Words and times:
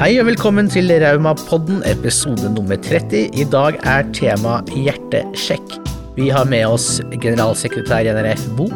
Hei 0.00 0.14
og 0.16 0.30
velkommen 0.30 0.64
til 0.72 0.88
Raumapodden, 1.02 1.82
episode 1.84 2.48
nummer 2.54 2.78
30. 2.80 3.34
I 3.36 3.44
dag 3.52 3.74
er 3.84 4.06
tema 4.16 4.54
hjertesjekk. 4.72 5.74
Vi 6.16 6.30
har 6.32 6.46
med 6.48 6.64
oss 6.72 7.02
generalsekretær 7.20 8.08
NRF 8.16 8.46
Bo, 8.56 8.70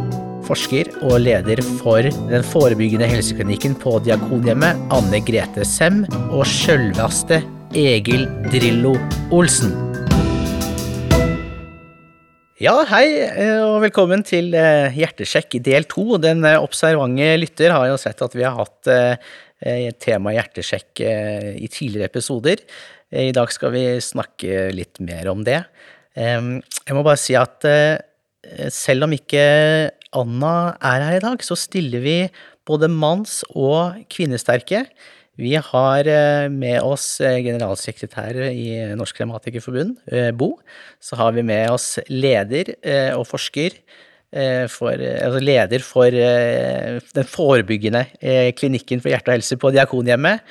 forsker 0.44 0.90
og 0.98 1.22
leder 1.24 1.62
for 1.80 2.04
den 2.04 2.44
forebyggende 2.44 3.08
helseklinikken 3.08 3.72
på 3.80 3.94
Diakonhjemmet, 4.04 4.84
Anne 4.92 5.22
Grete 5.24 5.64
Sem, 5.64 6.02
og 6.28 6.44
sjølveste 6.44 7.40
Egil 7.72 8.28
Drillo 8.52 8.92
Olsen. 9.32 9.72
Ja, 12.60 12.76
hei 12.92 13.06
og 13.64 13.80
velkommen 13.82 14.20
til 14.28 14.52
eh, 14.52 14.92
Hjertesjekk 14.92 15.56
del 15.64 15.88
to. 15.88 16.04
Den 16.20 16.44
eh, 16.44 16.60
observante 16.60 17.32
lytter 17.40 17.72
har 17.72 17.88
jo 17.94 17.96
sett 17.98 18.20
at 18.24 18.36
vi 18.36 18.44
har 18.44 18.60
hatt 18.60 18.92
eh, 19.62 19.90
tema 20.00 20.34
hjertesjekk 20.34 21.02
i 21.04 21.68
tidligere 21.70 22.10
episoder. 22.10 22.62
I 23.14 23.30
dag 23.34 23.52
skal 23.54 23.74
vi 23.74 23.84
snakke 24.02 24.70
litt 24.74 24.98
mer 25.04 25.28
om 25.30 25.44
det. 25.46 25.60
Jeg 26.14 26.94
må 26.94 27.02
bare 27.02 27.18
si 27.20 27.34
at 27.38 27.62
selv 28.74 29.06
om 29.06 29.14
ikke 29.14 29.44
Anna 30.14 30.54
er 30.78 31.04
her 31.06 31.18
i 31.18 31.22
dag, 31.22 31.42
så 31.42 31.56
stiller 31.58 32.02
vi 32.02 32.16
både 32.66 32.90
manns- 32.90 33.42
og 33.50 34.00
kvinnesterke. 34.10 34.84
Vi 35.38 35.54
har 35.58 36.10
med 36.50 36.80
oss 36.82 37.18
generalsekretær 37.22 38.40
i 38.50 38.94
Norsk 38.98 39.22
Revmatikerforbund, 39.22 39.96
Bo. 40.38 40.56
Så 41.02 41.18
har 41.18 41.34
vi 41.34 41.46
med 41.46 41.70
oss 41.70 42.00
leder 42.10 42.74
og 43.14 43.26
forsker 43.30 43.78
for, 44.72 44.98
altså 44.98 45.40
leder 45.42 45.82
for 45.86 46.10
den 46.10 47.26
forebyggende 47.30 48.04
klinikken 48.58 49.02
for 49.02 49.12
hjerte 49.12 49.30
og 49.30 49.36
helse 49.36 49.58
på 49.60 49.70
Diakonhjemmet. 49.74 50.42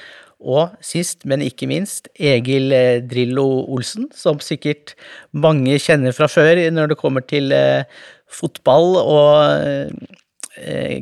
Og 0.44 0.72
sist, 0.84 1.26
men 1.28 1.44
ikke 1.44 1.68
minst, 1.68 2.08
Egil 2.16 2.72
Drillo 3.12 3.46
Olsen, 3.72 4.10
som 4.16 4.40
sikkert 4.44 4.94
mange 5.32 5.76
kjenner 5.84 6.16
fra 6.16 6.28
før 6.32 6.62
når 6.72 6.92
det 6.94 7.00
kommer 7.00 7.24
til 7.28 7.52
fotball 8.32 8.98
og 9.04 9.92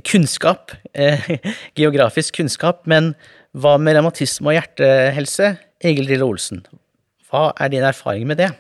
kunnskap, 0.09 0.74
geografisk 1.78 2.38
kunnskap. 2.42 2.86
men 2.90 3.14
hva 3.52 3.76
med 3.82 3.98
revmatisme 3.98 4.52
og 4.52 4.56
hjertehelse? 4.56 5.56
Egil 5.84 6.08
Drillo 6.08 6.30
Olsen, 6.32 6.62
hva 7.32 7.50
er 7.59 7.72
din 7.74 7.84
erfaring 7.84 8.28
med 8.30 8.40
det? 8.40 8.52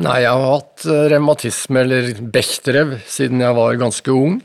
Nei, 0.00 0.18
jeg 0.24 0.32
har 0.32 0.52
hatt 0.52 0.84
revmatisme, 1.12 1.82
eller 1.82 2.10
bechterev, 2.20 2.96
siden 3.08 3.40
jeg 3.44 3.56
var 3.56 3.78
ganske 3.80 4.12
ung. 4.12 4.38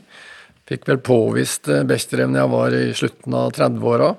Fikk 0.68 0.86
vel 0.88 1.00
påvist 1.04 1.68
bechterev 1.88 2.30
når 2.30 2.40
jeg 2.40 2.52
var 2.52 2.76
i 2.78 2.84
slutten 2.96 3.36
av 3.36 3.52
30-åra. 3.56 4.10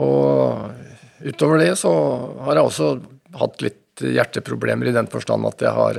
Og 0.00 1.26
utover 1.26 1.60
det 1.60 1.72
så 1.80 1.92
har 2.46 2.56
jeg 2.56 2.68
også 2.70 2.90
hatt 3.40 3.64
litt 3.64 3.76
hjerteproblemer 4.00 4.88
i 4.88 4.96
den 4.96 5.10
forstand 5.12 5.44
at 5.48 5.60
jeg 5.60 5.76
har 5.76 5.98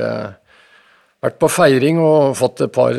vært 1.21 1.37
på 1.41 1.49
feiring 1.51 1.99
og 2.01 2.33
fått 2.39 2.63
et 2.65 2.73
par 2.73 2.97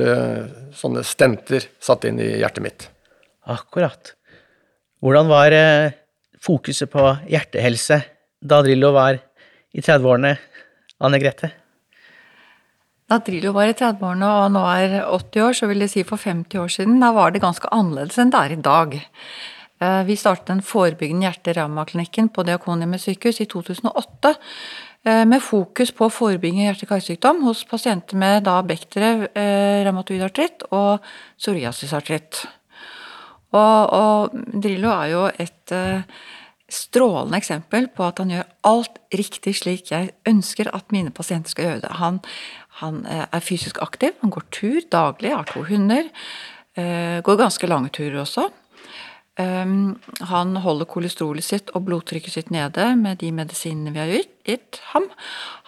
sånne 0.78 1.02
stenter 1.06 1.66
satt 1.82 2.06
inn 2.06 2.20
i 2.22 2.36
hjertet 2.38 2.62
mitt. 2.62 2.86
Akkurat. 3.50 4.14
Hvordan 5.02 5.26
var 5.32 5.56
fokuset 6.42 6.90
på 6.92 7.08
hjertehelse 7.26 7.98
da 8.42 8.60
Drillo 8.62 8.92
var 8.94 9.18
i 9.72 9.80
30-årene, 9.80 10.36
Anne 11.02 11.20
Grete? 11.22 11.52
Da 13.10 13.18
Drillo 13.20 13.50
var 13.52 13.68
i 13.68 13.74
30-årene 13.76 14.28
og 14.38 14.52
nå 14.54 14.62
er 14.72 14.94
80 15.04 15.42
år, 15.44 15.56
så 15.58 15.68
vil 15.68 15.82
det 15.84 15.90
si 15.92 16.04
for 16.08 16.20
50 16.20 16.62
år 16.62 16.70
siden, 16.72 17.00
da 17.02 17.10
var 17.12 17.34
det 17.34 17.42
ganske 17.42 17.68
annerledes 17.74 18.16
enn 18.22 18.32
det 18.32 18.40
er 18.40 18.54
i 18.54 18.62
dag. 18.64 18.94
Vi 20.06 20.16
startet 20.16 20.46
den 20.46 20.62
forebyggende 20.62 21.26
hjerte-revmaklinikken 21.26 22.30
på 22.32 22.44
Diakonhjemmet 22.46 23.02
sykehus 23.02 23.42
i 23.42 23.48
2008 23.50 24.32
med 25.26 25.42
fokus 25.42 25.90
på 25.98 26.06
forebygging 26.14 26.62
av 26.62 26.70
hjerte-karsykdom 26.70 27.42
hos 27.48 27.64
pasienter 27.66 28.20
med 28.22 28.44
da 28.46 28.60
bektere, 28.62 29.26
revmatoid 29.34 30.22
artritt 30.22 30.62
og 30.70 31.02
psoriasisartritt. 31.34 32.44
Og, 33.52 33.80
og, 33.92 34.38
Drillo 34.62 34.94
er 34.94 35.10
jo 35.10 35.26
et 35.34 35.74
strålende 36.72 37.38
eksempel 37.38 37.88
på 37.92 38.06
at 38.06 38.22
han 38.22 38.32
gjør 38.32 38.48
alt 38.68 38.98
riktig 39.14 39.54
slik 39.60 39.92
jeg 39.92 40.12
ønsker 40.28 40.70
at 40.72 40.92
mine 40.94 41.12
pasienter 41.14 41.52
skal 41.52 41.68
gjøre 41.68 41.82
det. 41.84 41.92
Han, 42.00 42.20
han 42.80 43.02
uh, 43.06 43.26
er 43.28 43.44
fysisk 43.44 43.82
aktiv, 43.84 44.16
han 44.22 44.32
går 44.32 44.48
tur 44.54 44.80
daglig, 44.92 45.34
har 45.36 45.48
to 45.50 45.64
hunder. 45.68 46.08
Uh, 46.78 47.20
går 47.24 47.40
ganske 47.42 47.68
lange 47.68 47.92
turer 47.92 48.22
også. 48.24 48.48
Um, 49.40 49.98
han 50.28 50.56
holder 50.60 50.88
kolesterolet 50.88 51.44
sitt 51.44 51.70
og 51.76 51.86
blodtrykket 51.86 52.36
sitt 52.36 52.50
nede 52.52 52.90
med 53.00 53.20
de 53.22 53.30
medisinene 53.32 53.94
vi 53.94 54.02
har 54.02 54.12
gitt, 54.12 54.80
ham. 54.92 55.08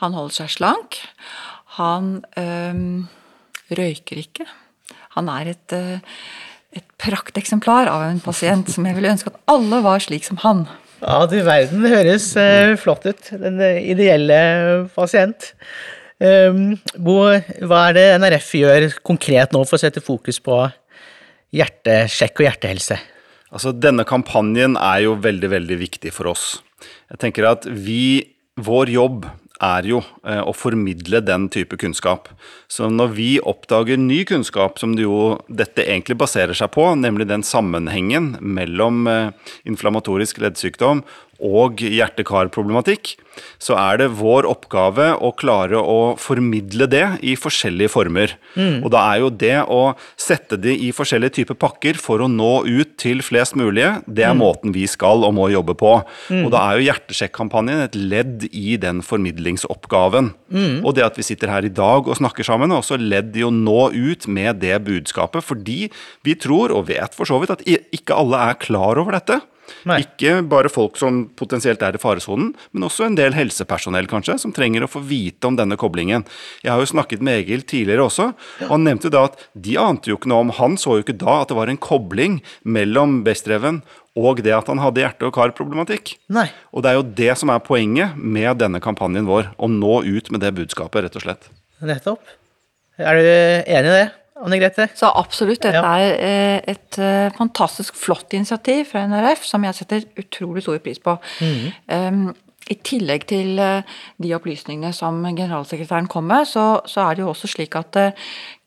Han 0.03 0.16
holder 0.16 0.42
seg 0.42 0.56
slank. 0.56 0.98
Han 1.81 2.21
øhm, 2.38 3.09
røyker 3.75 4.21
ikke. 4.21 4.44
Han 5.16 5.31
er 5.32 5.48
et 5.54 5.75
et 6.75 6.86
prakteksemplar 6.98 7.88
av 7.91 8.06
en 8.09 8.21
pasient 8.22 8.71
som 8.72 8.86
jeg 8.86 8.97
ville 8.97 9.12
ønske 9.15 9.31
at 9.31 9.38
alle 9.50 9.81
var 9.84 10.03
slik 10.03 10.26
som 10.26 10.41
han. 10.42 10.65
Ja, 11.04 11.25
du 11.28 11.37
verden, 11.44 11.82
det 11.84 11.92
høres 11.92 12.31
uh, 12.41 12.72
flott 12.81 13.04
ut. 13.04 13.26
Den 13.37 13.60
uh, 13.60 13.76
ideelle 13.84 14.38
pasient. 14.94 15.53
Um, 16.16 16.78
Bo, 16.97 17.19
hva 17.69 17.81
er 17.91 17.97
det 17.98 18.04
NRF 18.22 18.53
gjør 18.56 18.87
konkret 19.04 19.53
nå 19.53 19.60
for 19.66 19.76
å 19.76 19.82
sette 19.82 20.00
fokus 20.04 20.38
på 20.41 20.62
hjertesjekk 21.54 22.41
og 22.41 22.48
hjertehelse? 22.48 22.98
Altså, 23.53 23.75
Denne 23.76 24.06
kampanjen 24.09 24.78
er 24.81 25.04
jo 25.04 25.19
veldig, 25.20 25.50
veldig 25.53 25.78
viktig 25.82 26.15
for 26.15 26.32
oss. 26.32 26.47
Jeg 27.12 27.21
tenker 27.21 27.50
at 27.53 27.69
vi, 27.69 28.25
vår 28.56 28.94
jobb 28.94 29.28
er 29.62 29.87
jo 29.87 30.00
å 30.25 30.53
formidle 30.56 31.20
den 31.22 31.47
type 31.53 31.78
kunnskap. 31.78 32.26
Så 32.66 32.88
når 32.91 33.12
vi 33.15 33.28
oppdager 33.38 34.00
ny 34.00 34.25
kunnskap, 34.26 34.81
som 34.82 34.97
det 34.97 35.06
jo 35.06 35.37
dette 35.47 35.84
egentlig 35.87 36.19
baserer 36.19 36.56
seg 36.59 36.72
på, 36.75 36.88
nemlig 36.98 37.28
den 37.31 37.47
sammenhengen 37.47 38.34
mellom 38.42 39.06
inflammatorisk 39.62 40.42
leddsykdom 40.42 41.04
og 41.44 41.82
hjerte-kar-problematikk, 41.84 43.15
så 43.62 43.77
er 43.78 43.99
det 44.00 44.12
vår 44.19 44.47
oppgave 44.47 45.10
å 45.19 45.32
klare 45.37 45.81
å 45.81 46.15
formidle 46.21 46.87
det 46.91 47.05
i 47.27 47.34
forskjellige 47.38 47.93
former. 47.94 48.34
Mm. 48.55 48.84
Og 48.84 48.93
da 48.94 49.03
er 49.10 49.22
jo 49.25 49.31
det 49.31 49.56
å 49.71 49.83
sette 50.21 50.59
det 50.60 50.77
i 50.81 50.93
forskjellige 50.94 51.41
typer 51.41 51.59
pakker 51.59 51.99
for 52.00 52.22
å 52.22 52.31
nå 52.31 52.53
ut 52.66 52.94
til 53.00 53.22
flest 53.27 53.59
mulige, 53.59 53.97
det 54.06 54.27
er 54.27 54.37
mm. 54.37 54.43
måten 54.43 54.75
vi 54.75 54.87
skal 54.91 55.27
og 55.27 55.34
må 55.37 55.49
jobbe 55.53 55.77
på. 55.78 55.97
Mm. 56.31 56.44
Og 56.47 56.53
da 56.54 56.65
er 56.65 56.78
jo 56.78 56.88
Hjertesjekk-kampanjen 56.88 57.84
et 57.87 57.99
ledd 57.99 58.47
i 58.50 58.77
den 58.81 59.03
formidlingsoppgaven. 59.04 60.33
Og 60.84 60.94
det 60.97 61.06
at 61.06 61.19
vi 61.19 61.27
sitter 61.27 61.53
her 61.53 61.66
i 61.66 61.72
dag 61.72 62.06
og 62.06 62.19
snakker 62.21 62.47
sammen, 62.47 62.72
er 62.72 62.83
også 62.83 63.00
ledd 63.00 63.34
i 63.38 63.47
å 63.47 63.53
nå 63.54 63.91
ut 63.94 64.28
med 64.31 64.62
det 64.62 64.77
budskapet, 64.87 65.44
fordi 65.44 65.88
vi 66.27 66.37
tror, 66.38 66.75
og 66.75 66.88
vet 66.93 67.16
for 67.16 67.28
så 67.28 67.41
vidt, 67.43 67.54
at 67.54 67.65
ikke 67.66 68.16
alle 68.16 68.41
er 68.50 68.62
klar 68.62 69.00
over 69.00 69.19
dette. 69.19 69.41
Nei. 69.89 70.01
Ikke 70.05 70.39
bare 70.49 70.71
folk 70.73 70.99
som 71.01 71.25
potensielt 71.39 71.83
er 71.85 71.97
i 71.97 72.03
faresonen, 72.03 72.53
men 72.73 72.87
også 72.87 73.09
en 73.09 73.19
del 73.19 73.37
helsepersonell 73.37 74.09
kanskje, 74.11 74.39
som 74.41 74.55
trenger 74.55 74.87
å 74.87 74.91
få 74.91 75.03
vite 75.05 75.49
om 75.49 75.59
denne 75.59 75.79
koblingen. 75.81 76.27
Jeg 76.65 76.73
har 76.73 76.83
jo 76.83 76.93
snakket 76.93 77.25
med 77.25 77.43
Egil 77.43 77.67
tidligere 77.69 78.07
også, 78.07 78.31
og 78.67 78.73
han 78.73 78.87
nevnte 78.87 79.13
da 79.13 79.27
at 79.31 79.39
de 79.55 79.77
ante 79.81 80.13
jo 80.13 80.19
ikke 80.19 80.31
noe 80.33 80.47
om 80.47 80.55
Han 80.55 80.79
så 80.81 80.99
jo 80.99 81.05
ikke 81.05 81.19
da 81.19 81.41
at 81.43 81.51
det 81.51 81.59
var 81.59 81.71
en 81.71 81.81
kobling 81.81 82.41
mellom 82.63 83.23
Bestreven 83.27 83.83
og 84.15 84.41
det 84.47 84.53
at 84.55 84.69
han 84.71 84.79
hadde 84.79 85.03
hjerte- 85.03 85.27
og 85.27 85.35
karproblematikk. 85.35 86.15
Nei. 86.33 86.47
Og 86.71 86.85
det 86.85 86.93
er 86.93 86.99
jo 87.01 87.07
det 87.19 87.33
som 87.41 87.51
er 87.51 87.63
poenget 87.65 88.15
med 88.15 88.61
denne 88.63 88.81
kampanjen 88.83 89.27
vår, 89.27 89.51
å 89.59 89.71
nå 89.71 90.03
ut 90.07 90.31
med 90.31 90.45
det 90.45 90.55
budskapet, 90.55 91.09
rett 91.09 91.19
og 91.19 91.27
slett. 91.27 91.49
Nettopp. 91.83 92.23
Er 93.03 93.19
du 93.19 93.25
enig 93.27 93.91
i 93.91 93.97
det? 93.97 94.07
Anne 94.44 94.60
Grete? 94.60 94.88
Så 94.97 95.10
absolutt. 95.16 95.65
Dette 95.65 95.81
er 95.81 96.65
et 96.69 97.00
fantastisk 97.37 97.97
flott 97.97 98.34
initiativ 98.37 98.84
fra 98.93 99.06
NRF 99.09 99.44
som 99.49 99.65
jeg 99.65 99.78
setter 99.81 100.09
utrolig 100.21 100.65
stor 100.66 100.80
pris 100.84 101.01
på. 101.01 101.16
Mm. 101.41 101.71
Um, 101.89 102.24
i 102.72 102.77
tillegg 102.80 103.27
til 103.28 103.59
de 103.60 104.30
opplysningene 104.33 104.92
som 104.97 105.19
generalsekretæren 105.24 106.07
kom 106.09 106.24
med, 106.30 106.47
så, 106.48 106.80
så, 106.89 107.03
er 107.03 107.16
det 107.16 107.24
jo 107.24 107.28
også 107.28 107.51
slik 107.53 107.77
at 107.77 107.98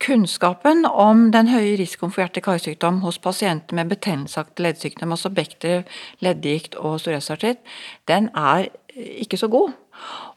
kunnskapen 0.03 0.85
om 0.85 1.31
den 1.33 1.49
høye 1.49 1.79
risikoen 1.79 2.13
for 2.13 2.21
hjerte-karsykdom 2.21 3.01
hos 3.01 3.17
pasienter 3.17 3.79
med 3.79 3.89
betennelsesaktig 3.89 4.67
leddsykdom, 4.67 5.15
altså 5.17 5.33
bekter, 5.33 5.81
leddgikt 6.21 6.77
og 6.77 6.99
psoriasisartritt, 6.99 7.63
den 8.07 8.29
er 8.37 8.69
ikke 8.97 9.37
så 9.37 9.49
god. 9.49 9.73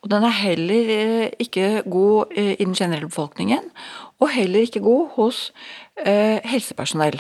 Og 0.01 0.11
den 0.11 0.25
er 0.25 0.41
heller 0.41 1.29
ikke 1.39 1.83
god 1.85 2.33
i 2.37 2.65
den 2.65 2.75
generelle 2.75 3.09
befolkningen, 3.09 3.69
og 4.21 4.33
heller 4.35 4.67
ikke 4.67 4.83
god 4.85 5.15
hos 5.17 5.51
eh, 6.05 6.39
helsepersonell. 6.47 7.19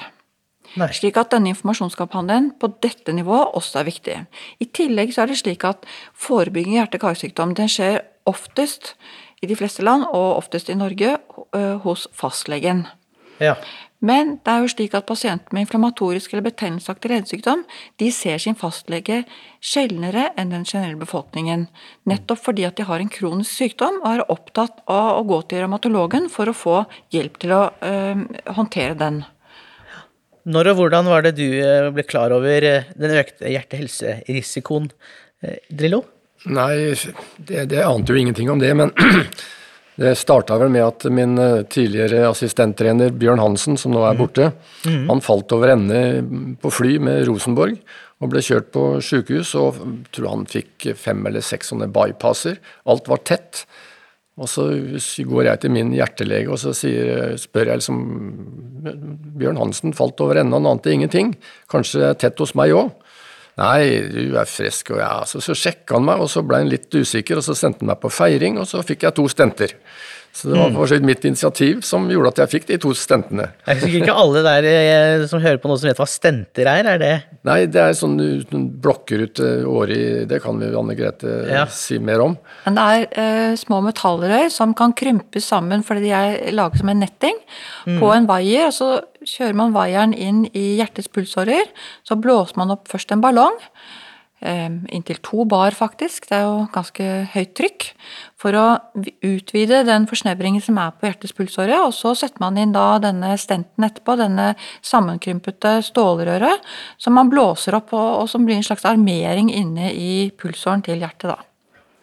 Nei. 0.78 0.86
Slik 0.94 1.16
at 1.18 1.32
denne 1.32 1.50
informasjonskampanjen 1.50 2.52
på 2.60 2.70
dette 2.84 3.12
nivået 3.16 3.56
også 3.58 3.80
er 3.80 3.88
viktig. 3.88 4.18
I 4.62 4.68
tillegg 4.70 5.10
så 5.14 5.24
er 5.24 5.32
det 5.32 5.40
slik 5.40 5.66
at 5.66 5.88
forebygging 6.14 6.76
av 6.76 6.84
hjerte-karsykdom 6.84 7.56
den 7.58 7.70
skjer 7.72 8.04
oftest 8.30 8.94
i 9.42 9.48
de 9.50 9.56
fleste 9.56 9.82
land, 9.82 10.04
og 10.12 10.36
oftest 10.36 10.68
i 10.68 10.76
Norge, 10.76 11.16
hos 11.82 12.04
fastlegen. 12.14 12.84
Ja. 13.40 13.56
Men 14.00 14.38
det 14.40 14.52
er 14.52 14.62
jo 14.64 14.70
slik 14.72 14.94
at 14.96 15.04
pasienter 15.08 15.52
med 15.52 15.66
inflammatorisk 15.66 16.32
eller 16.32 16.46
betennelsesaktig 16.46 17.10
leddsykdom 17.12 17.66
de 18.00 18.08
ser 18.16 18.40
sin 18.40 18.56
fastlege 18.56 19.22
sjeldnere 19.60 20.30
enn 20.40 20.54
den 20.54 20.64
generelle 20.64 20.96
befolkningen. 21.02 21.66
Nettopp 22.08 22.40
fordi 22.46 22.64
at 22.68 22.78
de 22.80 22.86
har 22.88 23.02
en 23.02 23.12
kronisk 23.12 23.52
sykdom 23.52 24.00
og 24.00 24.08
er 24.14 24.24
opptatt 24.32 24.80
av 24.88 25.18
å 25.18 25.26
gå 25.28 25.42
til 25.50 25.64
revmatologen 25.64 26.30
for 26.32 26.48
å 26.48 26.56
få 26.56 26.78
hjelp 27.12 27.36
til 27.44 27.52
å 27.58 27.60
øh, 27.68 28.24
håndtere 28.56 28.96
den. 29.00 29.20
Når 30.48 30.72
og 30.72 30.80
hvordan 30.80 31.12
var 31.12 31.26
det 31.26 31.36
du 31.36 31.46
eh, 31.60 31.90
ble 31.92 32.06
klar 32.08 32.32
over 32.32 32.64
eh, 32.64 32.88
den 32.96 33.18
økte 33.20 33.52
hjerte-helse-risikoen, 33.52 34.88
Drillo? 35.68 36.02
Nei, 36.48 36.96
det, 37.36 37.66
det 37.68 37.84
ante 37.84 38.12
jo 38.12 38.20
ingenting 38.20 38.48
om 38.52 38.60
det, 38.60 38.72
men 38.76 38.92
Det 40.00 40.14
starta 40.16 40.56
vel 40.56 40.70
med 40.72 40.84
at 40.86 41.04
min 41.12 41.36
eh, 41.36 41.62
tidligere 41.68 42.22
assistenttrener 42.30 43.12
Bjørn 43.20 43.42
Hansen, 43.42 43.76
som 43.76 43.92
nå 43.92 44.00
er 44.06 44.14
mhm. 44.14 44.20
borte, 44.22 44.46
mm. 44.86 45.10
han 45.10 45.20
falt 45.24 45.52
over 45.52 45.74
ende 45.74 46.00
på 46.62 46.72
fly 46.72 46.96
med 47.04 47.26
Rosenborg 47.28 47.76
og 48.20 48.32
ble 48.32 48.42
kjørt 48.44 48.70
på 48.72 48.84
sykehus. 49.04 49.54
og 49.56 49.76
tror 50.12 50.32
han 50.32 50.48
fikk 50.48 50.90
fem 50.96 51.20
eller 51.28 51.44
seks 51.44 51.72
sånne 51.72 51.88
bypasser. 51.92 52.58
Alt 52.88 53.08
var 53.08 53.22
tett. 53.24 53.64
Og 54.40 54.48
så 54.48 54.66
går 55.28 55.44
jeg 55.50 55.60
til 55.60 55.72
min 55.74 55.92
hjertelege 55.92 56.48
og 56.48 56.60
så 56.62 56.72
sier, 56.76 57.34
spør 57.40 57.72
jeg 57.72 57.82
liksom 57.82 57.98
Bjørn 59.40 59.60
Hansen 59.60 59.96
falt 59.96 60.20
over 60.24 60.40
ende, 60.40 60.56
han 60.56 60.68
ante 60.68 60.92
ingenting. 60.92 61.34
Kanskje 61.72 62.14
tett 62.20 62.40
hos 62.40 62.54
meg 62.56 62.72
òg? 62.76 62.92
Nei, 63.58 63.82
du 64.12 64.36
er 64.38 64.48
frisk, 64.48 64.92
og 64.94 65.02
ja. 65.02 65.10
Så, 65.28 65.42
så 65.44 65.56
sjekka 65.58 65.98
han 65.98 66.06
meg, 66.06 66.22
og 66.22 66.30
så 66.32 66.44
ble 66.46 66.62
han 66.62 66.70
litt 66.70 66.92
usikker, 66.94 67.40
og 67.40 67.46
så 67.46 67.56
sendte 67.58 67.84
han 67.84 67.92
meg 67.92 68.00
på 68.02 68.12
feiring, 68.14 68.60
og 68.60 68.68
så 68.70 68.84
fikk 68.86 69.08
jeg 69.08 69.16
to 69.18 69.26
stenter. 69.32 69.74
Så 70.32 70.48
det 70.48 70.58
var 70.58 70.70
mm. 70.70 70.76
for 70.78 71.04
mitt 71.04 71.24
initiativ 71.26 71.80
som 71.84 72.06
gjorde 72.10 72.30
at 72.30 72.40
jeg 72.44 72.50
fikk 72.52 72.66
de 72.68 72.76
to 72.80 72.92
stentene. 72.96 73.48
Det 73.64 73.74
er 73.74 73.80
sikkert 73.82 74.04
ikke 74.04 74.16
alle 74.22 74.42
der 74.46 74.68
eh, 74.70 75.24
som 75.28 75.42
hører 75.42 75.58
på 75.60 75.68
noe 75.70 75.80
som 75.80 75.90
vet 75.90 75.98
hva 75.98 76.06
stenter 76.08 76.70
er, 76.70 76.86
er 76.92 77.00
det? 77.02 77.14
Nei, 77.48 77.58
det 77.72 77.82
er 77.82 77.96
sånn 77.98 78.14
du 78.16 78.46
blokker 78.84 79.26
ut 79.26 79.42
eh, 79.42 79.66
året 79.66 79.96
i 79.96 80.24
Det 80.30 80.38
kan 80.44 80.60
vi 80.62 80.70
Anne 80.80 80.94
Grete 80.98 81.34
ja. 81.50 81.64
si 81.74 81.98
mer 81.98 82.22
om. 82.22 82.36
Men 82.64 82.78
det 82.78 82.86
er 82.94 83.06
uh, 83.10 83.58
små 83.58 83.80
metallrør 83.84 84.46
som 84.54 84.74
kan 84.78 84.94
krympes 84.96 85.50
sammen 85.50 85.82
fordi 85.86 86.06
de 86.06 86.14
er 86.14 86.54
laget 86.54 86.84
som 86.84 86.92
en 86.94 87.02
netting 87.02 87.36
mm. 87.88 87.98
på 87.98 88.12
en 88.14 88.30
vaier. 88.30 88.68
og 88.70 88.76
så 88.76 88.92
kjører 89.26 89.58
man 89.58 89.74
vaieren 89.74 90.14
inn 90.14 90.44
i 90.54 90.76
hjertets 90.78 91.10
pulsårer. 91.12 91.66
Så 92.06 92.16
blåser 92.20 92.60
man 92.60 92.76
opp 92.76 92.86
først 92.92 93.10
en 93.12 93.24
ballong 93.24 93.58
inntil 94.40 95.18
to 95.20 95.44
bar, 95.44 95.74
faktisk. 95.76 96.28
Det 96.30 96.38
er 96.38 96.46
jo 96.46 96.62
ganske 96.72 97.08
høyt 97.34 97.52
trykk. 97.58 97.86
For 98.40 98.56
å 98.56 98.64
utvide 99.26 99.82
den 99.84 100.06
forsnevringen 100.08 100.64
som 100.64 100.78
er 100.80 100.94
på 100.96 101.08
hjertets 101.08 101.36
pulsåre. 101.36 101.76
Og 101.84 101.92
så 101.96 102.14
setter 102.16 102.40
man 102.40 102.56
inn 102.60 102.72
da 102.72 102.94
denne 103.02 103.34
stenten 103.40 103.84
etterpå, 103.84 104.16
denne 104.20 104.54
sammenkrympete 104.86 105.76
stålrøret, 105.90 106.64
som 107.00 107.18
man 107.18 107.32
blåser 107.32 107.76
opp, 107.76 107.92
og, 107.92 108.24
som 108.32 108.48
blir 108.48 108.56
en 108.56 108.66
slags 108.66 108.88
armering 108.88 109.52
inne 109.52 109.92
i 109.92 110.30
pulsåren 110.32 110.84
til 110.86 111.04
hjertet, 111.04 111.34
da. 111.34 111.38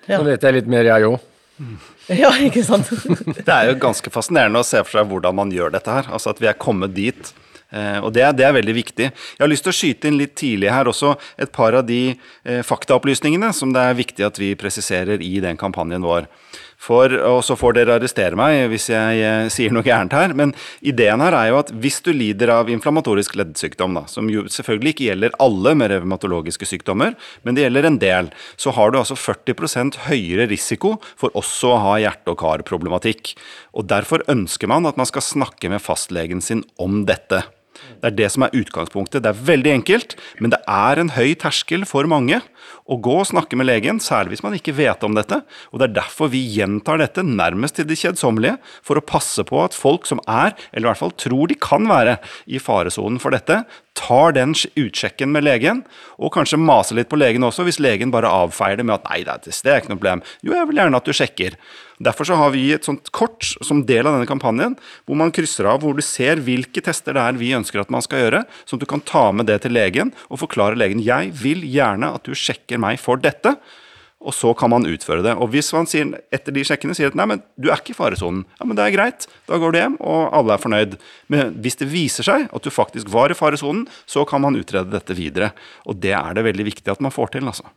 Ja. 0.08 0.22
Nå 0.22 0.30
vet 0.30 0.46
jeg 0.46 0.56
litt 0.62 0.70
mer, 0.72 0.88
jeg 0.88 1.10
òg. 1.10 1.20
Ja, 2.08 2.30
ikke 2.40 2.62
sant? 2.64 2.88
det 3.36 3.52
er 3.52 3.66
jo 3.68 3.80
ganske 3.82 4.08
fascinerende 4.14 4.62
å 4.62 4.68
se 4.68 4.80
for 4.86 4.96
seg 4.96 5.10
hvordan 5.10 5.36
man 5.36 5.50
gjør 5.52 5.74
dette 5.74 5.92
her. 5.92 6.08
Altså 6.08 6.32
at 6.32 6.40
vi 6.40 6.48
er 6.48 6.56
kommet 6.56 6.94
dit 6.96 7.34
og 8.02 8.14
det, 8.16 8.24
det, 8.40 8.46
er 8.48 8.56
veldig 8.56 8.76
viktig. 8.78 9.10
Jeg 9.12 9.44
har 9.44 9.52
lyst 9.52 9.66
til 9.68 9.74
å 9.74 9.78
skyte 9.78 10.08
inn 10.08 10.20
litt 10.20 10.38
tidlig 10.40 10.72
her 10.72 10.88
også 10.88 11.16
et 11.36 11.52
par 11.56 11.76
av 11.76 11.84
de 11.88 12.02
eh, 12.14 12.62
faktaopplysningene 12.64 13.52
som 13.56 13.74
det 13.76 13.84
er 13.84 13.98
viktig 13.98 14.28
at 14.28 14.40
vi 14.40 14.54
presiserer 14.60 15.24
i 15.24 15.38
den 15.44 15.60
kampanjen 15.60 16.06
vår. 16.06 16.30
For, 16.78 17.10
og 17.26 17.40
så 17.42 17.56
får 17.58 17.74
dere 17.74 17.96
arrestere 17.98 18.38
meg 18.38 18.68
hvis 18.70 18.86
jeg 18.92 19.22
eh, 19.26 19.48
sier 19.52 19.74
noe 19.74 19.86
gærent 19.86 20.14
her, 20.14 20.34
men 20.38 20.54
ideen 20.86 21.24
her 21.26 21.34
er 21.34 21.50
jo 21.50 21.58
at 21.64 21.72
hvis 21.74 21.98
du 22.06 22.12
lider 22.14 22.52
av 22.54 22.70
inflammatorisk 22.70 23.34
leddsykdom, 23.40 23.98
da, 23.98 24.04
som 24.12 24.30
jo 24.30 24.46
selvfølgelig 24.52 24.94
ikke 24.94 25.08
gjelder 25.10 25.38
alle 25.44 25.74
med 25.80 25.92
revmatologiske 25.96 26.70
sykdommer, 26.70 27.18
men 27.42 27.58
det 27.58 27.66
gjelder 27.66 27.90
en 27.90 28.00
del, 28.04 28.32
så 28.62 28.76
har 28.78 28.94
du 28.94 29.02
altså 29.02 29.18
40 29.18 29.98
høyere 30.06 30.48
risiko 30.52 30.96
for 31.18 31.34
også 31.34 31.74
å 31.74 31.82
ha 31.88 31.98
hjerte- 32.06 32.36
og 32.36 32.42
karproblematikk. 32.46 33.34
Og 33.74 33.90
Derfor 33.90 34.22
ønsker 34.30 34.70
man 34.70 34.86
at 34.86 35.00
man 35.00 35.10
skal 35.10 35.26
snakke 35.26 35.72
med 35.74 35.82
fastlegen 35.82 36.44
sin 36.46 36.62
om 36.78 37.06
dette. 37.10 37.42
Det 38.02 38.12
er 38.12 38.18
det 38.18 38.30
som 38.34 38.46
er 38.46 38.56
utgangspunktet. 38.58 39.24
Det 39.26 39.32
er 39.32 39.46
veldig 39.50 39.74
enkelt, 39.80 40.16
men 40.42 40.54
det 40.54 40.60
er 40.70 41.02
en 41.02 41.14
høy 41.16 41.34
terskel 41.40 41.86
for 41.90 42.10
mange 42.10 42.42
å 42.88 42.98
gå 43.04 43.16
og 43.22 43.28
snakke 43.30 43.58
med 43.60 43.68
legen, 43.70 44.00
særlig 44.04 44.36
hvis 44.36 44.44
man 44.46 44.56
ikke 44.58 44.76
vet 44.78 45.04
om 45.04 45.16
dette. 45.18 45.42
Og 45.72 45.82
det 45.82 45.90
er 45.90 45.98
derfor 46.00 46.32
vi 46.34 46.44
gjentar 46.56 47.02
dette 47.02 47.26
nærmest 47.26 47.80
til 47.80 47.88
det 47.90 48.00
kjedsommelige, 48.00 48.58
for 48.86 49.00
å 49.00 49.06
passe 49.06 49.44
på 49.48 49.60
at 49.64 49.76
folk 49.78 50.08
som 50.10 50.22
er, 50.24 50.56
eller 50.72 50.88
i 50.88 50.92
hvert 50.92 51.04
fall 51.04 51.16
tror 51.20 51.52
de 51.52 51.60
kan 51.60 51.90
være, 51.90 52.18
i 52.48 52.62
faresonen 52.64 53.20
for 53.22 53.36
dette, 53.36 53.64
tar 53.98 54.36
den 54.38 54.54
utsjekken 54.54 55.32
med 55.34 55.46
legen, 55.48 55.82
og 56.22 56.34
kanskje 56.36 56.60
maser 56.62 57.00
litt 57.00 57.10
på 57.12 57.20
legen 57.20 57.46
også, 57.46 57.66
hvis 57.68 57.82
legen 57.84 58.14
bare 58.14 58.32
avfeier 58.44 58.80
det 58.80 58.86
med 58.88 59.00
at 59.00 59.10
nei, 59.10 59.24
det 59.26 59.42
er 59.42 59.82
ikke 59.82 59.94
noe 59.94 60.00
problem. 60.00 60.24
Jo, 60.46 60.54
jeg 60.56 60.70
vil 60.70 60.82
gjerne 60.82 61.02
at 61.02 61.08
du 61.08 61.16
sjekker. 61.18 61.58
Derfor 62.04 62.30
så 62.30 62.36
har 62.38 62.52
vi 62.54 62.68
et 62.76 62.86
sånt 62.86 63.10
kort 63.16 63.42
som 63.66 63.82
del 63.90 64.06
av 64.06 64.14
denne 64.14 64.30
kampanjen, 64.30 64.76
hvor 65.10 65.18
man 65.18 65.34
krysser 65.34 65.66
av 65.70 65.82
hvor 65.82 65.98
du 65.98 66.04
ser 66.06 66.44
hvilke 66.46 66.84
tester 66.86 67.18
det 67.18 67.24
er 67.24 67.40
vi 67.40 67.56
ønsker 67.58 67.82
at 67.82 67.94
man 67.94 68.06
skal 68.06 68.22
gjøre, 68.22 68.44
sånn 68.70 68.78
at 68.78 68.86
du 68.86 68.92
kan 68.92 69.02
ta 69.02 69.26
med 69.34 69.50
det 69.50 69.64
til 69.64 69.74
legen 69.74 70.14
og 70.30 70.44
forklare 70.44 70.78
legen 70.78 71.02
jeg 71.02 71.34
vil 71.42 71.66
gjerne 71.66 72.14
at 72.14 72.28
du 72.28 72.38
sjekker 72.38 72.82
meg 72.82 73.02
for 73.02 73.18
dette. 73.22 73.58
Og 74.18 74.34
så 74.34 74.50
kan 74.58 74.72
man 74.74 74.86
utføre 74.90 75.22
det. 75.22 75.36
Og 75.38 75.52
hvis 75.54 75.70
man 75.76 75.86
sier, 75.90 76.10
etter 76.34 76.54
de 76.54 76.64
sjekkene 76.66 76.96
sier 76.98 77.12
at 77.12 77.18
nei, 77.18 77.28
men 77.30 77.44
du 77.54 77.70
er 77.70 77.78
ikke 77.78 77.94
i 77.94 77.98
faresonen, 77.98 78.48
ja, 78.58 78.66
men 78.66 78.78
det 78.78 78.88
er 78.88 78.96
greit, 78.96 79.28
da 79.46 79.60
går 79.62 79.74
du 79.74 79.78
hjem, 79.78 79.98
og 80.02 80.34
alle 80.34 80.56
er 80.56 80.64
fornøyd. 80.64 80.96
Men 81.34 81.54
hvis 81.62 81.78
det 81.78 81.90
viser 81.92 82.26
seg 82.26 82.48
at 82.50 82.66
du 82.66 82.74
faktisk 82.74 83.12
var 83.14 83.32
i 83.32 83.38
faresonen, 83.38 83.86
så 84.10 84.26
kan 84.28 84.42
man 84.42 84.58
utrede 84.58 84.90
dette 84.90 85.18
videre. 85.18 85.52
Og 85.86 86.02
det 86.02 86.16
er 86.18 86.34
det 86.34 86.48
veldig 86.50 86.66
viktig 86.74 86.96
at 86.96 87.04
man 87.06 87.14
får 87.14 87.38
til, 87.38 87.46
altså. 87.46 87.70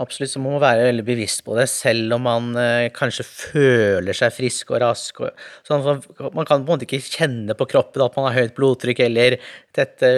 Absolutt, 0.00 0.30
så 0.32 0.40
må 0.40 0.54
man 0.54 0.62
være 0.62 0.86
veldig 0.86 1.04
bevisst 1.04 1.42
på 1.44 1.52
det, 1.58 1.66
selv 1.68 2.14
om 2.16 2.24
man 2.24 2.46
eh, 2.56 2.86
kanskje 2.96 3.26
føler 3.28 4.16
seg 4.16 4.32
frisk 4.32 4.72
og 4.72 4.80
rask. 4.80 5.20
Og, 5.20 5.42
sånn, 5.68 5.84
man 6.32 6.48
kan 6.48 6.62
på 6.62 6.64
en 6.64 6.70
måte 6.70 6.88
ikke 6.88 7.02
kjenne 7.04 7.56
på 7.58 7.68
kroppen 7.68 8.06
at 8.06 8.16
man 8.16 8.30
har 8.30 8.38
høyt 8.40 8.56
blodtrykk 8.56 9.04
eller 9.04 9.36
tette, 9.76 10.10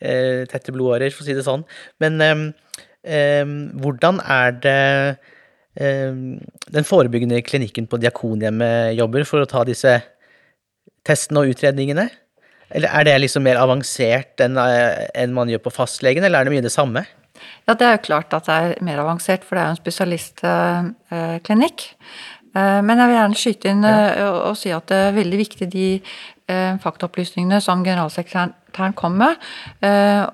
eh, 0.00 0.42
tette 0.48 0.72
blodårer, 0.72 1.12
for 1.12 1.26
å 1.26 1.28
si 1.28 1.36
det 1.36 1.44
sånn. 1.44 1.66
Men 2.02 2.20
eh, 2.24 3.44
hvordan 3.76 4.22
er 4.24 4.60
det 4.64 4.80
den 5.76 6.86
forebyggende 6.88 7.42
klinikken 7.44 7.84
på 7.84 7.98
Diakonhjemmet 8.00 8.94
jobber 8.96 9.26
for 9.28 9.44
å 9.44 9.48
ta 9.50 9.60
disse 9.68 9.98
testene 11.04 11.42
og 11.42 11.52
utredningene? 11.52 12.08
Eller 12.74 12.90
er 12.90 13.06
det 13.06 13.14
liksom 13.20 13.44
mer 13.46 13.60
avansert 13.60 14.42
enn, 14.42 14.58
eh, 14.58 15.06
enn 15.14 15.34
man 15.34 15.50
gjør 15.50 15.62
på 15.66 15.74
fastlegen, 15.74 16.24
eller 16.26 16.40
er 16.40 16.48
det 16.48 16.56
mye 16.56 16.66
det 16.66 16.74
samme? 16.74 17.04
Ja, 17.66 17.74
det 17.74 17.86
er 17.86 17.92
jo 17.96 18.06
klart 18.08 18.34
at 18.36 18.48
det 18.48 18.54
er 18.56 18.84
mer 18.86 19.02
avansert, 19.02 19.44
for 19.44 19.56
det 19.56 19.62
er 19.62 19.68
jo 19.68 19.74
en 19.74 19.82
spesialistklinikk. 19.82 21.78
Eh, 22.56 22.80
men 22.86 22.94
jeg 22.96 23.06
vil 23.10 23.18
gjerne 23.18 23.40
skyte 23.42 23.68
inn 23.72 23.84
ja. 23.84 24.30
og, 24.32 24.54
si 24.56 24.70
at 24.72 24.86
det 24.88 25.00
er 25.08 25.18
veldig 25.18 25.38
viktig 25.44 25.66
de 25.72 25.88
faktaopplysningene 26.46 27.58
som 27.58 27.82
generalsekretæren 27.82 28.94
kom 28.94 29.16
med. 29.18 29.34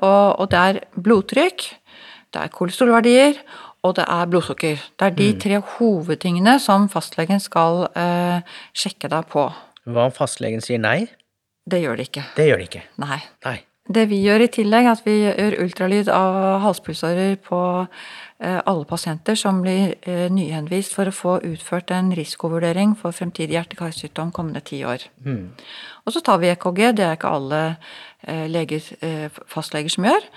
Og, 0.04 0.44
det 0.52 0.58
er 0.60 0.80
blodtrykk, 0.92 1.64
det 2.36 2.40
er 2.42 2.52
kolesterolverdier, 2.52 3.40
og 3.82 3.96
det 3.98 4.04
er 4.06 4.30
blodsukker. 4.30 4.78
Det 4.98 5.08
er 5.08 5.16
de 5.16 5.28
mm. 5.32 5.40
tre 5.42 5.58
hovedtingene 5.74 6.54
som 6.62 6.86
fastlegen 6.92 7.42
skal 7.42 7.86
eh, 7.98 8.54
sjekke 8.78 9.10
deg 9.10 9.26
på. 9.32 9.48
Hva 9.90 10.06
om 10.06 10.14
fastlegen 10.14 10.62
sier 10.62 10.78
nei? 10.82 11.08
Det 11.66 11.82
gjør 11.82 11.98
de 11.98 12.06
ikke. 12.06 12.24
Det 12.36 12.46
gjør 12.46 12.62
de 12.62 12.68
ikke. 12.70 12.82
Nei. 13.02 13.18
nei. 13.46 13.58
Det 13.90 14.04
vi 14.06 14.20
gjør 14.22 14.44
i 14.44 14.50
tillegg, 14.52 14.86
er 14.86 14.94
at 14.94 15.00
vi 15.02 15.14
gjør 15.24 15.56
ultralyd 15.64 16.10
av 16.14 16.36
halspulsårer 16.62 17.34
på 17.42 17.58
eh, 17.82 18.60
alle 18.62 18.86
pasienter 18.86 19.34
som 19.34 19.58
blir 19.64 19.96
eh, 20.06 20.28
nyhenvist 20.30 20.94
for 20.94 21.10
å 21.10 21.14
få 21.16 21.32
utført 21.48 21.90
en 21.90 22.12
risikovurdering 22.14 22.94
for 23.00 23.10
fremtidig 23.16 23.56
hjerte-karsykdom 23.56 24.30
kommende 24.36 24.62
ti 24.62 24.84
år. 24.86 25.08
Mm. 25.26 25.48
Og 26.06 26.14
så 26.14 26.22
tar 26.22 26.38
vi 26.38 26.52
EKG, 26.52 26.82
det 26.94 27.08
er 27.08 27.18
ikke 27.18 27.32
alle 27.34 27.62
eh, 28.22 28.46
leger, 28.54 28.86
fastleger 29.50 29.90
som 29.90 30.06
gjør. 30.06 30.28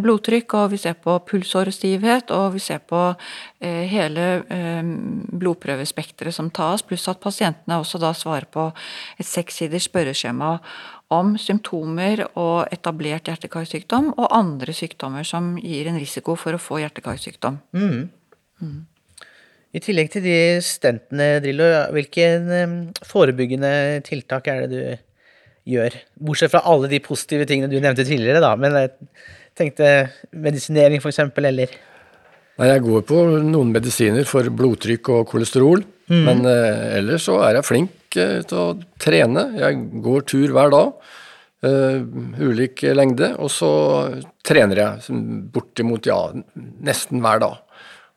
Blodtrykk, 0.00 0.52
og 0.58 0.72
vi 0.74 0.78
ser 0.80 0.98
på 1.00 1.14
pulsårestivhet, 1.24 2.28
og 2.36 2.58
vi 2.58 2.60
ser 2.60 2.82
på 2.84 2.98
hele 3.64 4.26
blodprøvespekteret 5.32 6.36
som 6.36 6.50
tas, 6.52 6.84
pluss 6.84 7.08
at 7.08 7.22
pasientene 7.24 7.78
også 7.80 8.02
da 8.02 8.12
svarer 8.12 8.44
på 8.52 8.66
et 9.16 9.24
sekssiders 9.24 9.88
spørreskjema 9.88 10.58
om 11.10 11.34
symptomer 11.40 12.22
og 12.38 12.70
etablert 12.70 13.26
hjerte-karsykdom 13.26 14.12
og 14.14 14.30
andre 14.34 14.74
sykdommer 14.76 15.26
som 15.26 15.56
gir 15.58 15.90
en 15.90 15.98
risiko 15.98 16.36
for 16.38 16.54
å 16.54 16.62
få 16.62 16.80
hjerte-karsykdom. 16.84 17.58
Mm. 17.74 18.06
Mm. 18.62 18.78
I 19.70 19.82
tillegg 19.82 20.10
til 20.14 20.24
de 20.24 20.38
stentene, 20.66 21.36
Drillo, 21.42 21.66
hvilke 21.94 22.30
forebyggende 23.06 24.00
tiltak 24.06 24.48
er 24.50 24.64
det 24.64 24.70
du 24.70 25.74
gjør? 25.74 25.98
Bortsett 26.18 26.54
fra 26.54 26.64
alle 26.70 26.90
de 26.90 27.02
positive 27.02 27.46
tingene 27.46 27.70
du 27.70 27.78
nevnte 27.82 28.06
tidligere, 28.06 28.42
da. 28.42 28.56
Men 28.58 28.74
jeg 28.78 28.94
tenkte 29.58 29.92
medisinering, 30.30 31.02
f.eks., 31.02 31.22
eller? 31.22 31.78
Nei, 32.60 32.68
jeg 32.70 32.82
går 32.86 33.06
på 33.08 33.22
noen 33.46 33.70
medisiner 33.74 34.26
for 34.28 34.46
blodtrykk 34.50 35.14
og 35.14 35.30
kolesterol. 35.30 35.86
Mm. 36.10 36.22
Men 36.26 36.46
eh, 36.50 36.98
ellers 36.98 37.26
så 37.30 37.38
er 37.46 37.60
jeg 37.60 37.68
flink 37.68 37.99
ikke 38.10 38.28
til 38.50 38.60
å 38.60 38.68
trene. 39.00 39.46
Jeg 39.62 39.80
går 40.02 40.28
tur 40.28 40.54
hver 40.56 40.74
dag. 40.74 41.10
Uh, 41.60 42.00
ulik 42.40 42.82
lengde. 42.96 43.34
Og 43.38 43.50
så 43.52 43.70
trener 44.46 44.82
jeg 44.82 45.18
bortimot 45.54 46.08
ja, 46.08 46.18
nesten 46.82 47.22
hver 47.22 47.42
dag. 47.44 47.58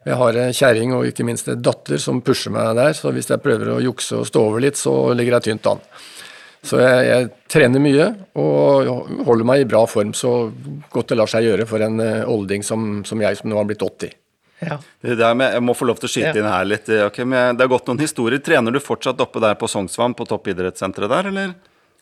Jeg 0.04 0.20
har 0.20 0.40
en 0.40 0.56
kjerring 0.56 0.96
og 0.98 1.06
ikke 1.08 1.24
minst 1.28 1.48
en 1.48 1.62
datter 1.64 2.02
som 2.02 2.20
pusher 2.26 2.52
meg 2.52 2.74
der, 2.76 2.92
så 2.98 3.14
hvis 3.16 3.30
jeg 3.32 3.40
prøver 3.40 3.70
å 3.72 3.84
jukse 3.84 4.18
og 4.20 4.28
stå 4.28 4.42
over 4.50 4.64
litt, 4.66 4.76
så 4.76 5.14
ligger 5.16 5.38
jeg 5.38 5.46
tynt 5.46 5.70
an. 5.72 5.84
Så 6.64 6.80
jeg, 6.80 7.06
jeg, 7.08 7.30
trener 7.52 7.84
mye 7.84 8.10
og 8.40 8.90
holder 9.28 9.48
meg 9.48 9.64
i 9.64 9.70
bra 9.70 9.84
form 9.88 10.14
så 10.16 10.50
godt 10.92 11.12
det 11.12 11.20
lar 11.20 11.32
seg 11.32 11.48
gjøre 11.48 11.68
for 11.70 11.84
en 11.84 12.04
uh, 12.04 12.28
olding 12.32 12.64
som, 12.68 13.04
som 13.08 13.24
jeg, 13.24 13.40
som 13.40 13.52
nå 13.52 13.60
har 13.60 13.68
blitt 13.70 13.84
80. 13.84 14.12
Ja. 14.67 14.79
Det 15.03 15.20
der 15.20 15.36
med, 15.38 15.53
jeg 15.58 15.65
må 15.65 15.75
få 15.77 15.88
lov 15.89 16.00
til 16.01 16.10
å 16.10 16.13
skyte 16.13 16.32
ja. 16.32 16.39
inn 16.41 16.50
her 16.50 16.65
litt. 16.70 16.89
Okay, 17.10 17.27
det 17.27 17.65
har 17.65 17.72
gått 17.72 17.89
noen 17.91 18.01
historier. 18.03 18.41
Trener 18.43 18.74
du 18.74 18.82
fortsatt 18.84 19.22
oppe 19.24 19.43
der 19.43 19.55
på 19.60 19.70
Sognsvann, 19.72 20.15
på 20.17 20.27
toppidrettssenteret 20.29 21.12
der, 21.13 21.32
eller? 21.34 21.53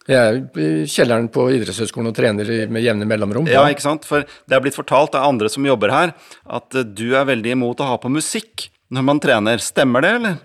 Jeg 0.09 0.17
er 0.17 0.37
i 0.57 0.69
kjelleren 0.89 1.27
på 1.29 1.45
idrettshøyskolen 1.53 2.09
og 2.09 2.15
trener 2.17 2.47
med 2.73 2.81
jevne 2.81 3.05
mellomrom. 3.05 3.49
Ja, 3.49 3.67
ikke 3.69 3.85
sant. 3.85 4.07
For 4.09 4.25
det 4.25 4.57
er 4.57 4.63
blitt 4.63 4.77
fortalt 4.77 5.13
av 5.17 5.27
andre 5.29 5.51
som 5.51 5.65
jobber 5.65 5.93
her, 5.93 6.15
at 6.49 6.77
eh, 6.77 6.87
du 6.87 7.11
er 7.13 7.27
veldig 7.29 7.53
imot 7.53 7.83
å 7.83 7.91
ha 7.93 7.99
på 8.01 8.09
musikk 8.11 8.71
når 8.91 9.05
man 9.07 9.21
trener. 9.21 9.61
Stemmer 9.61 10.03
det, 10.03 10.15
eller? 10.17 10.39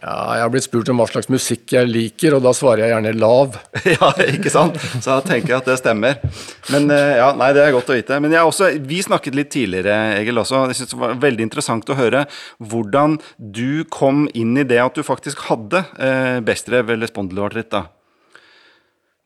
Ja, 0.00 0.14
jeg 0.32 0.44
har 0.46 0.52
blitt 0.52 0.64
spurt 0.64 0.88
om 0.88 0.96
hva 0.96 1.04
slags 1.10 1.28
musikk 1.28 1.74
jeg 1.74 1.88
liker, 1.90 2.32
og 2.38 2.44
da 2.46 2.54
svarer 2.56 2.86
jeg 2.86 2.92
gjerne 2.94 3.12
lav. 3.20 3.58
ja, 3.94 4.08
ikke 4.32 4.52
sant. 4.52 4.78
Så 4.96 5.04
da 5.10 5.18
tenker 5.26 5.52
jeg 5.52 5.58
at 5.58 5.68
det 5.68 5.76
stemmer. 5.76 6.22
Men 6.72 6.88
eh, 6.94 7.18
ja, 7.18 7.28
nei, 7.36 7.50
det 7.56 7.66
er 7.66 7.74
godt 7.74 7.92
å 7.92 7.98
vite. 7.98 8.16
Men 8.24 8.32
jeg 8.32 8.48
også, 8.48 8.70
vi 8.88 9.02
snakket 9.04 9.36
litt 9.36 9.50
tidligere, 9.52 10.16
Egil, 10.16 10.40
også. 10.40 10.62
Jeg 10.70 10.78
synes 10.78 10.94
det 10.94 11.00
var 11.02 11.20
veldig 11.26 11.44
interessant 11.44 11.92
å 11.92 11.98
høre 11.98 12.24
hvordan 12.72 13.18
du 13.36 13.84
kom 13.92 14.24
inn 14.32 14.56
i 14.56 14.64
det 14.64 14.80
at 14.80 14.96
du 14.96 15.04
faktisk 15.04 15.44
hadde 15.50 15.84
eh, 16.00 16.40
Bestrev 16.48 16.94
eller 16.96 17.10
spondylartritt. 17.10 17.68
da. 17.76 17.84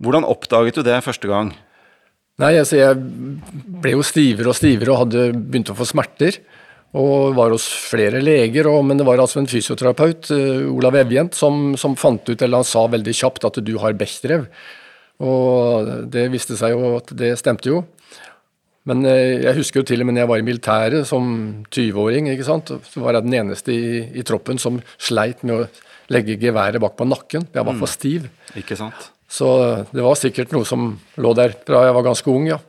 Hvordan 0.02 0.26
oppdaget 0.26 0.80
du 0.80 0.82
det 0.88 0.98
første 1.06 1.30
gang? 1.30 1.54
Nei, 2.42 2.56
altså 2.58 2.80
Jeg 2.80 2.98
ble 2.98 3.94
jo 3.94 4.02
stivere 4.02 4.50
og 4.50 4.58
stivere 4.58 4.90
og 4.90 5.04
hadde 5.04 5.28
begynt 5.36 5.70
å 5.70 5.78
få 5.78 5.86
smerter 5.86 6.42
og 6.94 7.34
var 7.34 7.50
hos 7.50 7.66
flere 7.90 8.20
leger, 8.22 8.68
og, 8.70 8.84
men 8.86 9.00
det 9.00 9.06
var 9.06 9.18
altså 9.18 9.40
en 9.40 9.50
fysioterapeut, 9.50 10.30
uh, 10.30 10.70
Olav 10.70 10.94
Evjent, 11.00 11.34
som, 11.34 11.74
som, 11.80 11.96
fant 11.98 12.22
ut, 12.28 12.38
eller 12.38 12.62
han 12.62 12.68
sa 12.68 12.84
veldig 12.90 13.14
kjapt, 13.18 13.46
at 13.48 13.58
du 13.66 13.74
har 13.82 13.96
Bechdrev. 13.98 14.46
Og 15.24 15.90
det 16.10 16.28
viste 16.32 16.58
seg 16.58 16.74
jo 16.74 16.94
at 16.98 17.10
det 17.18 17.34
stemte 17.40 17.70
jo. 17.70 17.82
Men 18.86 19.02
uh, 19.08 19.10
jeg 19.42 19.58
husker 19.58 19.82
jo 19.82 19.88
til 19.90 20.04
og 20.04 20.08
med 20.08 20.16
når 20.16 20.24
jeg 20.24 20.32
var 20.34 20.42
i 20.42 20.46
militæret 20.46 21.08
som 21.10 21.32
20-åring, 21.66 22.30
ikke 22.30 22.46
sant, 22.46 22.70
så 22.70 23.02
var 23.02 23.18
jeg 23.18 23.26
den 23.26 23.40
eneste 23.42 23.74
i, 23.74 24.04
i, 24.14 24.26
troppen 24.26 24.62
som 24.62 24.78
sleit 24.94 25.42
med 25.42 25.56
å 25.56 25.66
legge 26.14 26.38
geværet 26.38 26.82
bak 26.84 26.94
på 27.00 27.08
nakken. 27.08 27.48
Jeg 27.50 27.66
var 27.66 27.74
for 27.74 27.88
mm. 27.88 27.94
stiv. 27.96 28.30
Ikke 28.60 28.78
sant? 28.78 29.10
Så 29.34 29.48
det 29.90 30.04
var 30.04 30.14
sikkert 30.20 30.52
noe 30.54 30.68
som 30.68 30.92
lå 31.18 31.32
der 31.34 31.56
fra 31.66 31.88
jeg 31.88 31.96
var 31.96 32.06
ganske 32.06 32.30
ung, 32.30 32.46
ja. 32.52 32.60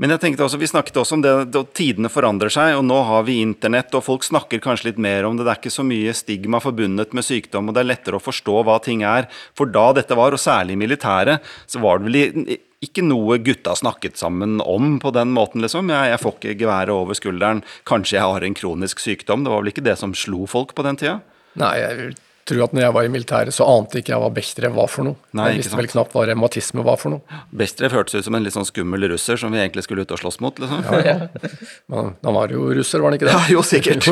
Men 0.00 0.14
jeg 0.14 0.22
tenkte 0.22 0.46
også, 0.46 0.56
vi 0.56 0.68
snakket 0.70 0.96
også 0.96 1.18
om 1.18 1.22
det 1.24 1.32
at 1.60 1.72
tidene 1.76 2.08
forandrer 2.08 2.52
seg, 2.52 2.72
og 2.78 2.86
nå 2.88 3.02
har 3.04 3.26
vi 3.26 3.42
internett, 3.44 3.92
og 3.92 4.06
folk 4.06 4.24
snakker 4.24 4.62
kanskje 4.64 4.88
litt 4.88 5.02
mer 5.02 5.28
om 5.28 5.36
det. 5.36 5.44
Det 5.44 5.52
er 5.52 5.60
ikke 5.60 5.74
så 5.74 5.84
mye 5.84 6.14
stigma 6.16 6.60
forbundet 6.64 7.12
med 7.16 7.26
sykdom, 7.26 7.68
og 7.68 7.76
det 7.76 7.82
er 7.82 7.90
lettere 7.90 8.16
å 8.16 8.24
forstå 8.24 8.62
hva 8.64 8.78
ting 8.80 9.04
er. 9.04 9.28
For 9.58 9.68
da 9.68 9.90
dette 9.98 10.16
var, 10.16 10.32
og 10.32 10.40
særlig 10.40 10.78
i 10.78 10.80
militæret, 10.80 11.44
så 11.68 11.82
var 11.84 12.00
det 12.00 12.08
vel 12.08 12.56
ikke 12.80 13.04
noe 13.04 13.36
gutta 13.44 13.76
snakket 13.76 14.16
sammen 14.16 14.56
om 14.64 14.96
på 15.04 15.12
den 15.12 15.36
måten, 15.36 15.60
liksom. 15.60 15.92
Jeg, 15.92 16.14
jeg 16.14 16.24
får 16.24 16.38
ikke 16.38 16.56
geværet 16.64 16.96
over 16.96 17.20
skulderen. 17.20 17.60
Kanskje 17.88 18.16
jeg 18.16 18.24
har 18.24 18.48
en 18.48 18.56
kronisk 18.56 19.04
sykdom. 19.04 19.44
Det 19.44 19.52
var 19.52 19.60
vel 19.60 19.74
ikke 19.74 19.84
det 19.84 19.98
som 20.00 20.16
slo 20.16 20.48
folk 20.48 20.72
på 20.72 20.88
den 20.88 20.96
tida? 20.96 21.18
Nei, 21.60 21.74
jeg 21.76 22.12
tror 22.48 22.64
at 22.64 22.74
når 22.74 22.84
jeg 22.84 22.94
var 22.96 23.06
i 23.06 23.10
militæret, 23.12 23.54
så 23.54 23.66
ante 23.68 24.00
ikke 24.00 24.12
jeg 24.14 24.22
hva 24.22 24.30
Bechdrev 24.34 24.74
var 24.76 24.88
for 24.90 25.06
noe. 25.06 25.18
Nei, 25.36 25.50
jeg 25.52 25.62
visste 25.62 25.78
vel 25.78 25.88
knapt 25.90 26.14
hva 26.16 26.24
revmatisme 26.28 26.84
var 26.86 26.98
for 27.00 27.14
noe. 27.14 27.40
Bechdrev 27.56 27.94
hørtes 27.94 28.16
ut 28.16 28.26
som 28.26 28.38
en 28.38 28.46
litt 28.46 28.56
sånn 28.56 28.66
skummel 28.68 29.06
russer 29.12 29.40
som 29.40 29.52
vi 29.54 29.60
egentlig 29.62 29.84
skulle 29.86 30.06
ut 30.06 30.14
og 30.16 30.22
slåss 30.22 30.40
mot, 30.44 30.62
liksom. 30.62 30.82
Ja, 30.88 31.00
ja. 31.04 31.52
Men 31.92 32.12
han 32.26 32.38
var 32.38 32.54
jo 32.54 32.70
russer, 32.76 33.02
var 33.02 33.12
han 33.12 33.20
ikke 33.20 33.28
det? 33.28 33.36
Ja, 33.36 33.44
jo, 33.54 33.62
sikkert. 33.66 34.08